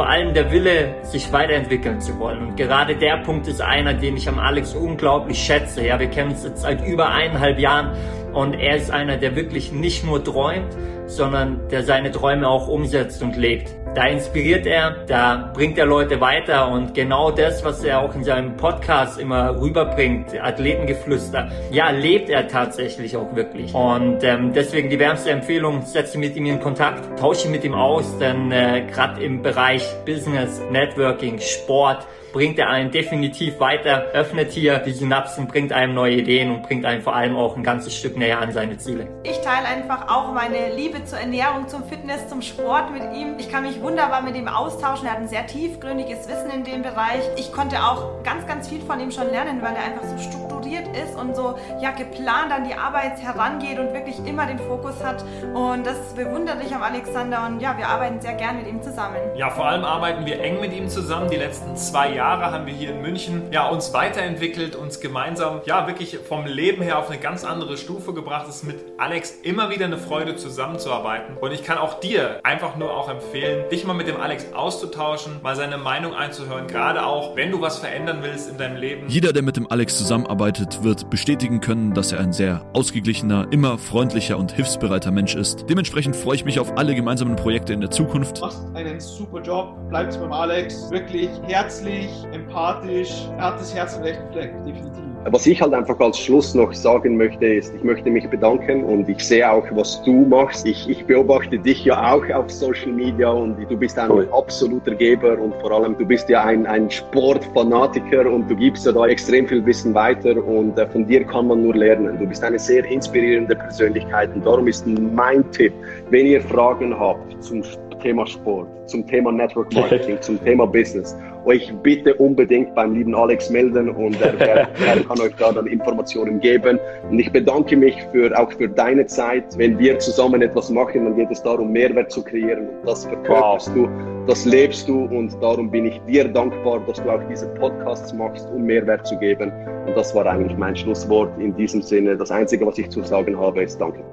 [0.00, 2.40] vor allem der Wille, sich weiterentwickeln zu wollen.
[2.40, 5.84] Und gerade der Punkt ist einer, den ich am Alex unglaublich schätze.
[5.84, 7.94] Ja, wir kennen uns jetzt seit über eineinhalb Jahren
[8.32, 10.76] und er ist einer, der wirklich nicht nur träumt,
[11.06, 13.74] sondern der seine Träume auch umsetzt und lebt.
[13.94, 18.22] Da inspiriert er, da bringt er Leute weiter und genau das, was er auch in
[18.22, 23.74] seinem Podcast immer rüberbringt, Athletengeflüster, ja, lebt er tatsächlich auch wirklich.
[23.74, 28.16] Und ähm, deswegen die wärmste Empfehlung, setze mit ihm in Kontakt, tausche mit ihm aus,
[28.18, 34.78] denn äh, gerade im Bereich Business, Networking, Sport, bringt er einen definitiv weiter, öffnet hier
[34.78, 38.16] die Synapsen, bringt einem neue Ideen und bringt einem vor allem auch ein ganzes Stück
[38.16, 39.08] näher an seine Ziele.
[39.24, 43.36] Ich teile einfach auch meine Liebe zur Ernährung, zum Fitness, zum Sport mit ihm.
[43.38, 45.06] Ich kann mich wunderbar mit ihm austauschen.
[45.06, 47.22] Er hat ein sehr tiefgründiges Wissen in dem Bereich.
[47.36, 50.86] Ich konnte auch ganz, ganz viel von ihm schon lernen, weil er einfach so strukturiert
[50.96, 55.24] ist und so ja geplant an die Arbeit herangeht und wirklich immer den Fokus hat.
[55.54, 59.16] Und das bewundere ich am Alexander und ja, wir arbeiten sehr gern mit ihm zusammen.
[59.36, 61.28] Ja, vor allem arbeiten wir eng mit ihm zusammen.
[61.30, 65.86] Die letzten zwei Jahre haben wir hier in München ja uns weiterentwickelt, uns gemeinsam ja
[65.86, 68.46] wirklich vom Leben her auf eine ganz andere Stufe gebracht.
[68.48, 72.76] Es ist mit Alex immer wieder eine Freude zusammenzuarbeiten und ich kann auch dir einfach
[72.76, 77.36] nur auch empfehlen, dich mal mit dem Alex auszutauschen, mal seine Meinung einzuhören, gerade auch
[77.36, 79.08] wenn du was verändern willst in deinem Leben.
[79.08, 83.78] Jeder, der mit dem Alex zusammenarbeitet, wird bestätigen können, dass er ein sehr ausgeglichener, immer
[83.78, 85.68] freundlicher und hilfsbereiter Mensch ist.
[85.68, 88.38] Dementsprechend freue ich mich auf alle gemeinsamen Projekte in der Zukunft.
[88.38, 93.96] Du machst einen super Job, bleibst beim Alex, wirklich herzlich, empathisch, er hat das Herz
[93.96, 95.10] im rechten Fleck, definitiv.
[95.26, 99.06] Was ich halt einfach als Schluss noch sagen möchte, ist, ich möchte mich bedanken und
[99.06, 100.66] ich sehe auch, was du machst.
[100.66, 105.38] Ich, ich beobachte dich ja auch auf Social Media und du bist ein absoluter Geber
[105.38, 109.46] und vor allem du bist ja ein, ein Sportfanatiker und du gibst ja da extrem
[109.46, 112.18] viel Wissen weiter und äh, von dir kann man nur lernen.
[112.18, 115.74] Du bist eine sehr inspirierende Persönlichkeit und darum ist mein Tipp,
[116.08, 117.62] wenn ihr Fragen habt zum
[118.00, 123.50] Thema Sport, zum Thema Network Marketing, zum Thema Business, euch bitte unbedingt beim lieben Alex
[123.50, 126.78] melden und er, er, er, kann euch da dann Informationen geben.
[127.10, 129.44] Und ich bedanke mich für, auch für deine Zeit.
[129.56, 133.74] Wenn wir zusammen etwas machen, dann geht es darum, Mehrwert zu kreieren und das verkörperst
[133.74, 133.86] wow.
[133.86, 138.12] du, das lebst du und darum bin ich dir dankbar, dass du auch diese Podcasts
[138.12, 139.52] machst, um Mehrwert zu geben.
[139.86, 142.16] Und das war eigentlich mein Schlusswort in diesem Sinne.
[142.16, 144.04] Das Einzige, was ich zu sagen habe, ist Danke.